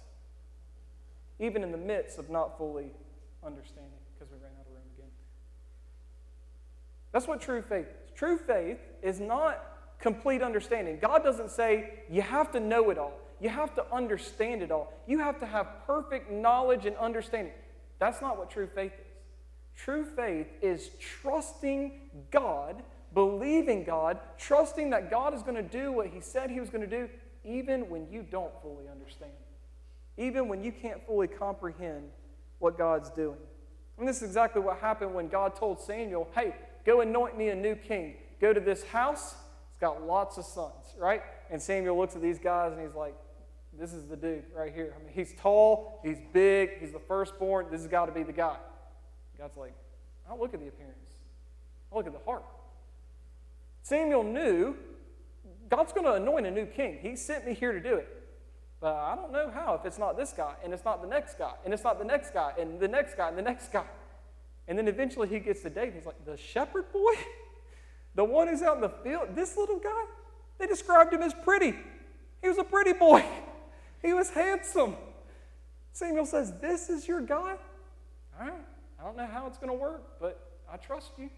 even 1.39 1.63
in 1.63 1.71
the 1.71 1.77
midst 1.77 2.17
of 2.17 2.29
not 2.29 2.57
fully 2.57 2.91
understanding, 3.45 3.91
because 4.13 4.31
we 4.31 4.37
ran 4.41 4.51
out 4.57 4.65
of 4.65 4.73
room 4.73 4.83
again. 4.97 5.09
That's 7.11 7.27
what 7.27 7.41
true 7.41 7.61
faith 7.61 7.87
is. 7.87 8.11
True 8.15 8.37
faith 8.37 8.79
is 9.01 9.19
not 9.19 9.63
complete 9.99 10.41
understanding. 10.41 10.97
God 11.01 11.23
doesn't 11.23 11.51
say 11.51 12.03
you 12.09 12.21
have 12.21 12.51
to 12.53 12.59
know 12.59 12.89
it 12.89 12.97
all, 12.97 13.19
you 13.39 13.49
have 13.49 13.75
to 13.75 13.85
understand 13.93 14.61
it 14.61 14.71
all, 14.71 14.93
you 15.05 15.19
have 15.19 15.39
to 15.39 15.45
have 15.45 15.85
perfect 15.85 16.31
knowledge 16.31 16.85
and 16.85 16.95
understanding. 16.97 17.53
That's 17.99 18.21
not 18.21 18.37
what 18.37 18.49
true 18.49 18.67
faith 18.73 18.93
is. 18.93 19.05
True 19.75 20.05
faith 20.05 20.47
is 20.61 20.89
trusting 20.99 22.09
God, 22.31 22.81
believing 23.13 23.83
God, 23.83 24.17
trusting 24.37 24.89
that 24.89 25.11
God 25.11 25.33
is 25.35 25.43
going 25.43 25.55
to 25.55 25.61
do 25.61 25.91
what 25.91 26.07
He 26.07 26.19
said 26.19 26.49
He 26.49 26.59
was 26.59 26.69
going 26.69 26.87
to 26.87 26.87
do, 26.87 27.09
even 27.43 27.89
when 27.89 28.07
you 28.11 28.23
don't 28.23 28.51
fully 28.61 28.87
understand, 28.91 29.31
even 30.17 30.47
when 30.47 30.63
you 30.63 30.71
can't 30.71 31.05
fully 31.05 31.27
comprehend 31.27 32.09
what 32.59 32.77
God's 32.77 33.09
doing. 33.11 33.37
And 33.99 34.07
this 34.07 34.17
is 34.17 34.23
exactly 34.23 34.61
what 34.61 34.79
happened 34.79 35.13
when 35.13 35.27
God 35.27 35.55
told 35.55 35.79
Samuel, 35.79 36.27
hey, 36.35 36.55
go 36.85 37.01
anoint 37.01 37.37
me 37.37 37.49
a 37.49 37.55
new 37.55 37.75
king. 37.75 38.15
Go 38.39 38.53
to 38.53 38.59
this 38.59 38.83
house, 38.83 39.35
it's 39.71 39.79
got 39.79 40.03
lots 40.03 40.37
of 40.37 40.45
sons, 40.45 40.95
right? 40.99 41.21
And 41.49 41.61
Samuel 41.61 41.97
looks 41.97 42.15
at 42.15 42.21
these 42.21 42.39
guys 42.39 42.73
and 42.73 42.81
he's 42.81 42.95
like, 42.95 43.15
this 43.79 43.93
is 43.93 44.07
the 44.07 44.15
dude 44.15 44.45
right 44.55 44.73
here. 44.73 44.95
I 44.95 45.03
mean, 45.03 45.13
he's 45.13 45.33
tall, 45.39 45.99
he's 46.03 46.17
big, 46.33 46.79
he's 46.79 46.91
the 46.91 46.99
firstborn. 46.99 47.67
This 47.71 47.81
has 47.81 47.89
got 47.89 48.07
to 48.07 48.11
be 48.11 48.23
the 48.23 48.33
guy. 48.33 48.57
God's 49.37 49.57
like, 49.57 49.75
I 50.25 50.29
don't 50.29 50.41
look 50.41 50.53
at 50.53 50.59
the 50.59 50.67
appearance, 50.67 50.95
I 51.91 51.95
look 51.95 52.07
at 52.07 52.13
the 52.13 52.25
heart. 52.25 52.43
Samuel 53.83 54.23
knew 54.23 54.75
God's 55.69 55.93
going 55.93 56.05
to 56.05 56.13
anoint 56.13 56.45
a 56.45 56.51
new 56.51 56.65
king. 56.65 56.99
He 57.01 57.15
sent 57.15 57.45
me 57.45 57.53
here 57.53 57.71
to 57.71 57.79
do 57.79 57.95
it. 57.95 58.07
But 58.79 58.95
I 58.95 59.15
don't 59.15 59.31
know 59.31 59.49
how 59.49 59.73
if 59.75 59.85
it's 59.85 59.97
not 59.97 60.17
this 60.17 60.33
guy, 60.33 60.53
and 60.63 60.73
it's 60.73 60.85
not 60.85 61.01
the 61.01 61.07
next 61.07 61.37
guy, 61.37 61.53
and 61.65 61.73
it's 61.73 61.83
not 61.83 61.97
the 61.97 62.05
next 62.05 62.33
guy, 62.33 62.53
and 62.59 62.79
the 62.79 62.87
next 62.87 63.15
guy, 63.15 63.29
and 63.29 63.37
the 63.37 63.41
next 63.41 63.71
guy. 63.71 63.85
And 64.67 64.77
then 64.77 64.87
eventually 64.87 65.27
he 65.27 65.39
gets 65.39 65.61
to 65.61 65.69
David. 65.69 65.95
He's 65.95 66.05
like, 66.05 66.23
The 66.25 66.37
shepherd 66.37 66.91
boy? 66.91 67.13
The 68.15 68.23
one 68.23 68.47
who's 68.47 68.63
out 68.63 68.77
in 68.77 68.81
the 68.81 68.89
field? 68.89 69.35
This 69.35 69.55
little 69.55 69.77
guy? 69.77 70.05
They 70.57 70.65
described 70.65 71.13
him 71.13 71.21
as 71.21 71.35
pretty. 71.35 71.75
He 72.41 72.47
was 72.47 72.57
a 72.57 72.63
pretty 72.63 72.93
boy, 72.93 73.23
he 74.07 74.13
was 74.13 74.29
handsome. 74.29 74.95
Samuel 75.91 76.25
says, 76.25 76.53
This 76.61 76.89
is 76.89 77.07
your 77.07 77.21
guy? 77.21 77.55
All 78.39 78.47
right. 78.47 78.53
I 78.99 79.03
don't 79.03 79.17
know 79.17 79.27
how 79.27 79.47
it's 79.47 79.57
going 79.57 79.69
to 79.69 79.77
work, 79.77 80.19
but 80.19 80.59
I 80.71 80.77
trust 80.77 81.11
you. 81.17 81.29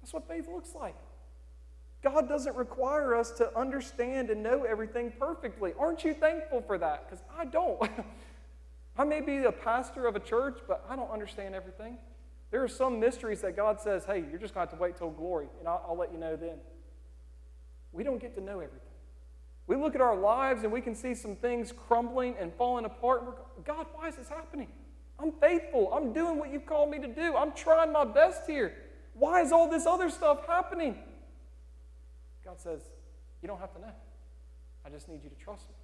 That's 0.00 0.12
what 0.12 0.28
faith 0.28 0.46
looks 0.46 0.74
like. 0.74 0.94
God 2.02 2.28
doesn't 2.28 2.54
require 2.54 3.16
us 3.16 3.30
to 3.32 3.56
understand 3.58 4.30
and 4.30 4.42
know 4.42 4.64
everything 4.64 5.12
perfectly. 5.18 5.72
Aren't 5.78 6.04
you 6.04 6.14
thankful 6.14 6.60
for 6.60 6.78
that? 6.78 7.08
Because 7.08 7.24
I 7.36 7.46
don't. 7.46 7.80
I 8.98 9.04
may 9.04 9.20
be 9.20 9.38
a 9.38 9.52
pastor 9.52 10.06
of 10.06 10.14
a 10.14 10.20
church, 10.20 10.58
but 10.68 10.84
I 10.88 10.94
don't 10.94 11.10
understand 11.10 11.54
everything. 11.54 11.96
There 12.50 12.62
are 12.62 12.68
some 12.68 13.00
mysteries 13.00 13.40
that 13.40 13.56
God 13.56 13.80
says, 13.80 14.04
hey, 14.04 14.24
you're 14.30 14.38
just 14.38 14.54
going 14.54 14.66
to 14.66 14.70
have 14.70 14.78
to 14.78 14.82
wait 14.82 14.96
till 14.96 15.10
glory, 15.10 15.48
and 15.58 15.66
I'll, 15.66 15.84
I'll 15.88 15.96
let 15.96 16.12
you 16.12 16.18
know 16.18 16.36
then. 16.36 16.58
We 17.92 18.04
don't 18.04 18.20
get 18.20 18.34
to 18.36 18.40
know 18.40 18.60
everything. 18.60 18.87
We 19.68 19.76
look 19.76 19.94
at 19.94 20.00
our 20.00 20.16
lives 20.16 20.64
and 20.64 20.72
we 20.72 20.80
can 20.80 20.94
see 20.94 21.14
some 21.14 21.36
things 21.36 21.72
crumbling 21.72 22.34
and 22.40 22.52
falling 22.54 22.86
apart. 22.86 23.24
We're, 23.24 23.64
God, 23.64 23.86
why 23.92 24.08
is 24.08 24.16
this 24.16 24.28
happening? 24.28 24.68
I'm 25.20 25.30
faithful. 25.32 25.92
I'm 25.92 26.12
doing 26.14 26.38
what 26.38 26.50
you've 26.50 26.64
called 26.64 26.90
me 26.90 26.98
to 26.98 27.06
do. 27.06 27.36
I'm 27.36 27.52
trying 27.52 27.92
my 27.92 28.06
best 28.06 28.46
here. 28.46 28.72
Why 29.12 29.42
is 29.42 29.52
all 29.52 29.68
this 29.68 29.84
other 29.84 30.08
stuff 30.08 30.46
happening? 30.46 30.96
God 32.44 32.58
says, 32.58 32.80
You 33.42 33.48
don't 33.48 33.60
have 33.60 33.74
to 33.74 33.80
know. 33.80 33.92
I 34.86 34.88
just 34.88 35.06
need 35.06 35.22
you 35.22 35.28
to 35.28 35.36
trust 35.36 35.68
me. 35.68 35.74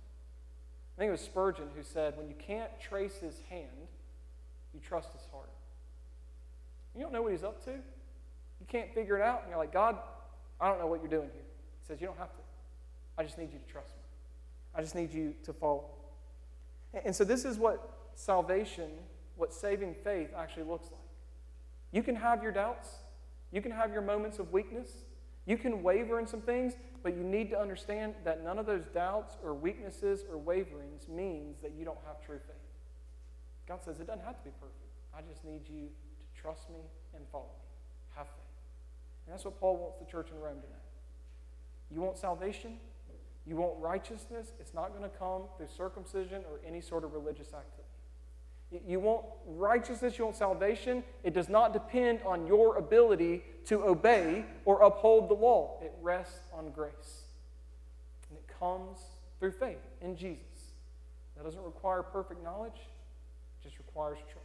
I 0.96 1.00
think 1.00 1.08
it 1.08 1.12
was 1.12 1.20
Spurgeon 1.20 1.66
who 1.76 1.82
said, 1.82 2.16
When 2.16 2.26
you 2.26 2.34
can't 2.38 2.70
trace 2.80 3.16
his 3.16 3.38
hand, 3.50 3.88
you 4.72 4.80
trust 4.80 5.12
his 5.12 5.26
heart. 5.30 5.50
You 6.94 7.02
don't 7.02 7.12
know 7.12 7.22
what 7.22 7.32
he's 7.32 7.44
up 7.44 7.62
to. 7.66 7.72
You 7.72 8.66
can't 8.66 8.94
figure 8.94 9.16
it 9.16 9.22
out. 9.22 9.42
And 9.42 9.50
you're 9.50 9.58
like, 9.58 9.72
God, 9.72 9.98
I 10.58 10.68
don't 10.68 10.78
know 10.78 10.86
what 10.86 11.00
you're 11.02 11.10
doing 11.10 11.28
here. 11.34 11.42
He 11.82 11.86
says, 11.86 12.00
You 12.00 12.06
don't 12.06 12.18
have 12.18 12.32
to. 12.34 12.43
I 13.16 13.22
just 13.22 13.38
need 13.38 13.52
you 13.52 13.58
to 13.58 13.72
trust 13.72 13.90
me. 13.90 14.02
I 14.74 14.80
just 14.80 14.94
need 14.94 15.12
you 15.12 15.34
to 15.44 15.52
follow. 15.52 15.84
And 17.04 17.14
so, 17.14 17.24
this 17.24 17.44
is 17.44 17.58
what 17.58 18.08
salvation, 18.14 18.90
what 19.36 19.52
saving 19.52 19.94
faith 20.04 20.30
actually 20.36 20.64
looks 20.64 20.90
like. 20.90 21.00
You 21.92 22.02
can 22.02 22.16
have 22.16 22.42
your 22.42 22.52
doubts, 22.52 22.88
you 23.52 23.60
can 23.60 23.70
have 23.70 23.92
your 23.92 24.02
moments 24.02 24.38
of 24.38 24.52
weakness, 24.52 25.04
you 25.46 25.56
can 25.56 25.82
waver 25.82 26.18
in 26.18 26.26
some 26.26 26.40
things, 26.40 26.74
but 27.02 27.16
you 27.16 27.22
need 27.22 27.50
to 27.50 27.60
understand 27.60 28.14
that 28.24 28.42
none 28.42 28.58
of 28.58 28.66
those 28.66 28.86
doubts 28.86 29.36
or 29.44 29.54
weaknesses 29.54 30.24
or 30.30 30.38
waverings 30.38 31.08
means 31.08 31.58
that 31.60 31.72
you 31.78 31.84
don't 31.84 31.98
have 32.06 32.20
true 32.24 32.38
faith. 32.46 32.56
God 33.68 33.82
says 33.84 34.00
it 34.00 34.06
doesn't 34.06 34.24
have 34.24 34.38
to 34.38 34.44
be 34.44 34.50
perfect. 34.60 34.78
I 35.16 35.20
just 35.30 35.44
need 35.44 35.68
you 35.68 35.86
to 35.86 36.40
trust 36.40 36.70
me 36.70 36.80
and 37.14 37.24
follow 37.30 37.44
me. 37.44 37.64
Have 38.16 38.26
faith. 38.26 38.44
And 39.26 39.34
that's 39.34 39.44
what 39.44 39.58
Paul 39.60 39.76
wants 39.76 39.98
the 39.98 40.06
church 40.06 40.28
in 40.30 40.40
Rome 40.40 40.60
to 40.60 40.68
know. 40.68 40.84
You 41.90 42.00
want 42.00 42.16
salvation? 42.16 42.78
You 43.46 43.56
want 43.56 43.74
righteousness? 43.78 44.52
It's 44.58 44.72
not 44.72 44.90
going 44.96 45.02
to 45.02 45.16
come 45.16 45.42
through 45.56 45.68
circumcision 45.76 46.42
or 46.50 46.60
any 46.66 46.80
sort 46.80 47.04
of 47.04 47.12
religious 47.12 47.48
activity. 47.52 47.84
You 48.86 48.98
want 48.98 49.24
righteousness, 49.46 50.18
you 50.18 50.24
want 50.24 50.36
salvation. 50.36 51.04
It 51.22 51.32
does 51.32 51.48
not 51.48 51.72
depend 51.72 52.20
on 52.26 52.46
your 52.46 52.76
ability 52.76 53.44
to 53.66 53.84
obey 53.84 54.44
or 54.64 54.82
uphold 54.82 55.28
the 55.28 55.34
law, 55.34 55.78
it 55.82 55.92
rests 56.02 56.48
on 56.52 56.70
grace. 56.70 57.24
And 58.30 58.38
it 58.38 58.52
comes 58.58 58.98
through 59.38 59.52
faith 59.52 59.82
in 60.00 60.16
Jesus. 60.16 60.72
That 61.36 61.44
doesn't 61.44 61.62
require 61.62 62.02
perfect 62.02 62.42
knowledge, 62.42 62.72
it 62.76 63.62
just 63.62 63.78
requires 63.78 64.18
trust. 64.32 64.44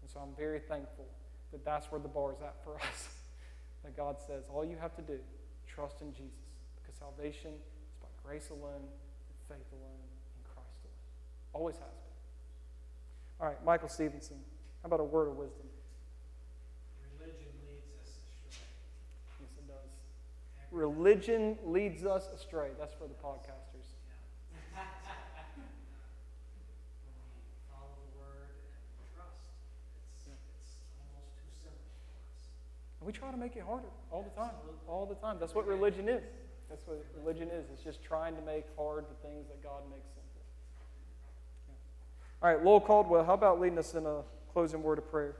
And 0.00 0.10
so 0.10 0.20
I'm 0.20 0.34
very 0.36 0.60
thankful 0.60 1.06
that 1.52 1.64
that's 1.64 1.90
where 1.90 2.00
the 2.00 2.08
bar 2.08 2.32
is 2.32 2.40
at 2.40 2.56
for 2.64 2.76
us. 2.88 3.08
that 3.82 3.96
God 3.96 4.16
says, 4.26 4.44
all 4.52 4.64
you 4.64 4.76
have 4.80 4.94
to 4.96 5.02
do, 5.02 5.18
trust 5.66 6.00
in 6.00 6.12
Jesus. 6.12 6.30
Because 6.80 6.94
salvation 6.98 7.52
grace 8.24 8.48
alone, 8.50 8.88
faith 9.48 9.68
alone, 9.72 10.00
in 10.36 10.42
Christ 10.54 10.80
alone. 10.82 10.96
Always 11.52 11.76
has 11.76 11.84
been. 11.84 13.40
All 13.40 13.46
right, 13.48 13.64
Michael 13.64 13.88
Stevenson. 13.88 14.38
How 14.82 14.86
about 14.86 15.00
a 15.00 15.04
word 15.04 15.28
of 15.28 15.36
wisdom? 15.36 15.66
Religion 17.20 17.52
leads 17.68 17.92
us 18.00 18.08
astray. 18.48 18.64
Yes, 19.40 19.50
it 19.58 19.66
does. 19.68 19.92
Religion 20.70 21.58
leads 21.64 22.04
us 22.04 22.28
astray. 22.34 22.70
That's 22.78 22.94
for 22.94 23.06
the 23.06 23.14
podcasters. 23.14 23.92
We 27.04 27.12
follow 27.70 27.92
the 27.92 28.18
word 28.18 28.56
and 28.98 29.06
trust, 29.14 29.44
it's, 30.00 30.26
it's 30.26 30.80
almost 30.98 31.36
too 31.36 31.52
simple 31.62 31.86
for 32.02 32.16
us. 32.24 32.48
And 33.00 33.06
we 33.06 33.12
try 33.12 33.30
to 33.30 33.36
make 33.36 33.56
it 33.56 33.62
harder 33.62 33.92
all 34.10 34.22
the 34.22 34.34
time. 34.40 34.54
All 34.88 35.06
the 35.06 35.14
time. 35.14 35.36
That's 35.38 35.54
what 35.54 35.66
religion 35.66 36.08
is. 36.08 36.24
That's 36.68 36.86
what 36.86 37.04
religion 37.16 37.48
is. 37.48 37.66
It's 37.72 37.82
just 37.82 38.02
trying 38.02 38.34
to 38.36 38.42
make 38.42 38.64
hard 38.76 39.04
the 39.04 39.28
things 39.28 39.46
that 39.48 39.62
God 39.62 39.82
makes 39.90 40.06
simple. 40.08 40.42
Yeah. 41.68 41.74
All 42.42 42.54
right, 42.54 42.64
Lowell 42.64 42.80
Caldwell, 42.80 43.24
how 43.24 43.34
about 43.34 43.60
leading 43.60 43.78
us 43.78 43.94
in 43.94 44.06
a 44.06 44.22
closing 44.52 44.82
word 44.82 44.98
of 44.98 45.10
prayer? 45.10 45.36